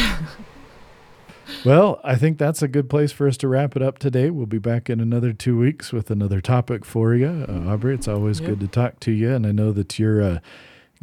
well, 1.65 1.99
I 2.05 2.15
think 2.15 2.37
that's 2.37 2.61
a 2.61 2.67
good 2.69 2.89
place 2.89 3.11
for 3.11 3.27
us 3.27 3.35
to 3.37 3.49
wrap 3.49 3.75
it 3.75 3.81
up 3.81 3.99
today. 3.99 4.29
We'll 4.29 4.45
be 4.45 4.59
back 4.59 4.89
in 4.89 5.01
another 5.01 5.33
two 5.33 5.57
weeks 5.57 5.91
with 5.91 6.09
another 6.09 6.39
topic 6.39 6.85
for 6.85 7.15
you. 7.15 7.45
Uh, 7.49 7.69
Aubrey, 7.69 7.95
it's 7.95 8.07
always 8.07 8.39
yep. 8.39 8.51
good 8.51 8.59
to 8.61 8.67
talk 8.67 9.01
to 9.01 9.11
you. 9.11 9.33
And 9.33 9.45
I 9.45 9.51
know 9.51 9.73
that 9.73 9.99
you're 9.99 10.21
uh, 10.21 10.39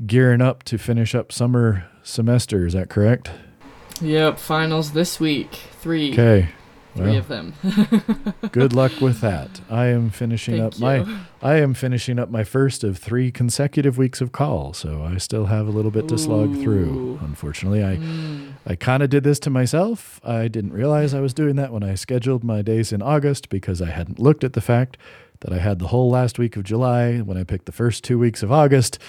gearing 0.07 0.41
up 0.41 0.63
to 0.65 0.79
finish 0.79 1.15
up 1.15 1.31
summer 1.31 1.85
semester. 2.03 2.67
Is 2.67 2.73
that 2.73 2.89
correct? 2.89 3.31
Yep, 4.01 4.39
finals 4.39 4.93
this 4.93 5.21
week. 5.21 5.53
Three. 5.81 6.13
Okay. 6.13 6.49
Three 6.95 7.07
well, 7.07 7.17
of 7.19 7.29
them. 7.29 7.55
good 8.53 8.73
luck 8.73 9.01
with 9.01 9.21
that. 9.21 9.61
I 9.69 9.87
am 9.87 10.11
finishing 10.11 10.59
Thank 10.59 10.75
up 10.75 10.79
you. 10.79 10.85
my 10.85 11.19
I 11.43 11.57
am 11.57 11.75
finishing 11.75 12.21
up 12.21 12.31
my 12.31 12.45
first 12.45 12.85
of 12.85 12.99
three 12.99 13.33
consecutive 13.33 13.99
weeks 13.99 14.21
of 14.21 14.31
call, 14.31 14.73
so 14.75 15.03
I 15.03 15.17
still 15.17 15.47
have 15.47 15.67
a 15.67 15.71
little 15.71 15.91
bit 15.91 16.07
to 16.09 16.17
slog 16.17 16.51
Ooh. 16.51 16.63
through. 16.63 17.19
Unfortunately, 17.21 17.83
I 17.83 17.97
mm. 17.97 18.53
I 18.65 18.77
kind 18.77 19.03
of 19.03 19.11
did 19.11 19.25
this 19.25 19.41
to 19.41 19.51
myself. 19.51 20.21
I 20.25 20.47
didn't 20.47 20.73
realize 20.73 21.15
I 21.15 21.21
was 21.21 21.35
doing 21.35 21.57
that 21.57 21.73
when 21.73 21.83
I 21.83 21.97
scheduled 21.97 22.45
my 22.45 22.63
days 22.63 22.93
in 22.93 23.03
August 23.03 23.49
because 23.49 23.83
I 23.83 23.91
hadn't 23.91 24.21
looked 24.21 24.45
at 24.45 24.53
the 24.53 24.61
fact 24.61 24.97
that 25.41 25.53
I 25.53 25.59
had 25.59 25.81
the 25.81 25.89
whole 25.89 26.11
last 26.11 26.39
week 26.39 26.57
of 26.57 26.63
July 26.63 27.19
when 27.19 27.37
I 27.37 27.43
picked 27.43 27.67
the 27.67 27.73
first 27.73 28.05
2 28.05 28.19
weeks 28.19 28.43
of 28.43 28.53
August. 28.53 29.01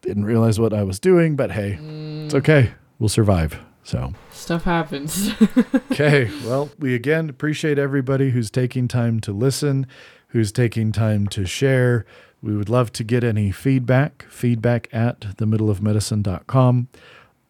Didn't 0.00 0.24
realize 0.24 0.58
what 0.58 0.72
I 0.72 0.82
was 0.82 0.98
doing, 0.98 1.36
but 1.36 1.52
hey, 1.52 1.78
mm. 1.80 2.24
it's 2.24 2.34
okay. 2.34 2.72
We'll 2.98 3.10
survive. 3.10 3.58
So 3.82 4.12
stuff 4.30 4.64
happens. 4.64 5.30
okay. 5.90 6.30
Well, 6.44 6.70
we 6.78 6.94
again 6.94 7.28
appreciate 7.28 7.78
everybody 7.78 8.30
who's 8.30 8.50
taking 8.50 8.88
time 8.88 9.20
to 9.20 9.32
listen, 9.32 9.86
who's 10.28 10.52
taking 10.52 10.92
time 10.92 11.26
to 11.28 11.44
share. 11.44 12.04
We 12.40 12.56
would 12.56 12.68
love 12.68 12.92
to 12.92 13.04
get 13.04 13.22
any 13.22 13.52
feedback, 13.52 14.24
feedback 14.28 14.88
at 14.92 15.20
themiddleofmedicine.com. 15.20 16.88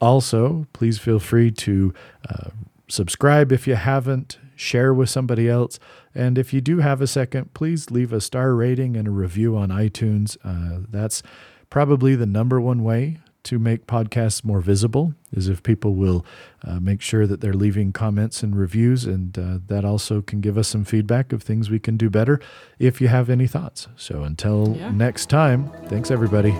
Also, 0.01 0.67
please 0.73 0.99
feel 0.99 1.19
free 1.19 1.51
to 1.51 1.95
uh, 2.29 2.51
subscribe 2.89 3.53
if 3.53 3.67
you 3.67 3.77
haven't, 3.77 4.39
share 4.57 4.93
with 4.93 5.09
somebody 5.09 5.49
else. 5.49 5.79
And 6.15 6.37
if 6.37 6.53
you 6.53 6.61
do 6.61 6.79
have 6.79 7.01
a 7.01 7.07
second, 7.07 7.55
please 7.55 7.91
leave 7.91 8.13
a 8.13 8.21
star 8.21 8.55
rating 8.55 8.97
and 8.97 9.09
a 9.09 9.13
review 9.13 9.57
on 9.57 9.71
iTunes. 9.71 10.37
Uh, 10.45 10.85
that's 10.91 11.23
probably 11.71 12.15
the 12.15 12.27
number 12.27 12.61
one 12.61 12.83
way 12.83 13.19
to 13.45 13.59
make 13.59 13.87
podcasts 13.87 14.45
more 14.45 14.61
visible 14.61 15.15
is 15.33 15.49
if 15.49 15.63
people 15.63 15.95
will 15.95 16.25
uh, 16.65 16.79
make 16.79 17.01
sure 17.01 17.27
that 17.27 17.41
they're 17.41 17.53
leaving 17.53 17.93
comments 17.93 18.43
and 18.43 18.57
reviews, 18.57 19.05
and 19.05 19.39
uh, 19.39 19.59
that 19.67 19.85
also 19.85 20.21
can 20.21 20.41
give 20.41 20.57
us 20.57 20.69
some 20.69 20.85
feedback 20.85 21.33
of 21.33 21.43
things 21.43 21.71
we 21.71 21.79
can 21.79 21.97
do 21.97 22.09
better 22.09 22.41
if 22.79 23.01
you 23.01 23.09
have 23.09 23.31
any 23.31 23.47
thoughts. 23.47 23.89
So 23.97 24.23
until 24.23 24.77
yeah. 24.77 24.91
next 24.91 25.29
time, 25.29 25.71
thanks 25.87 26.11
everybody. 26.11 26.53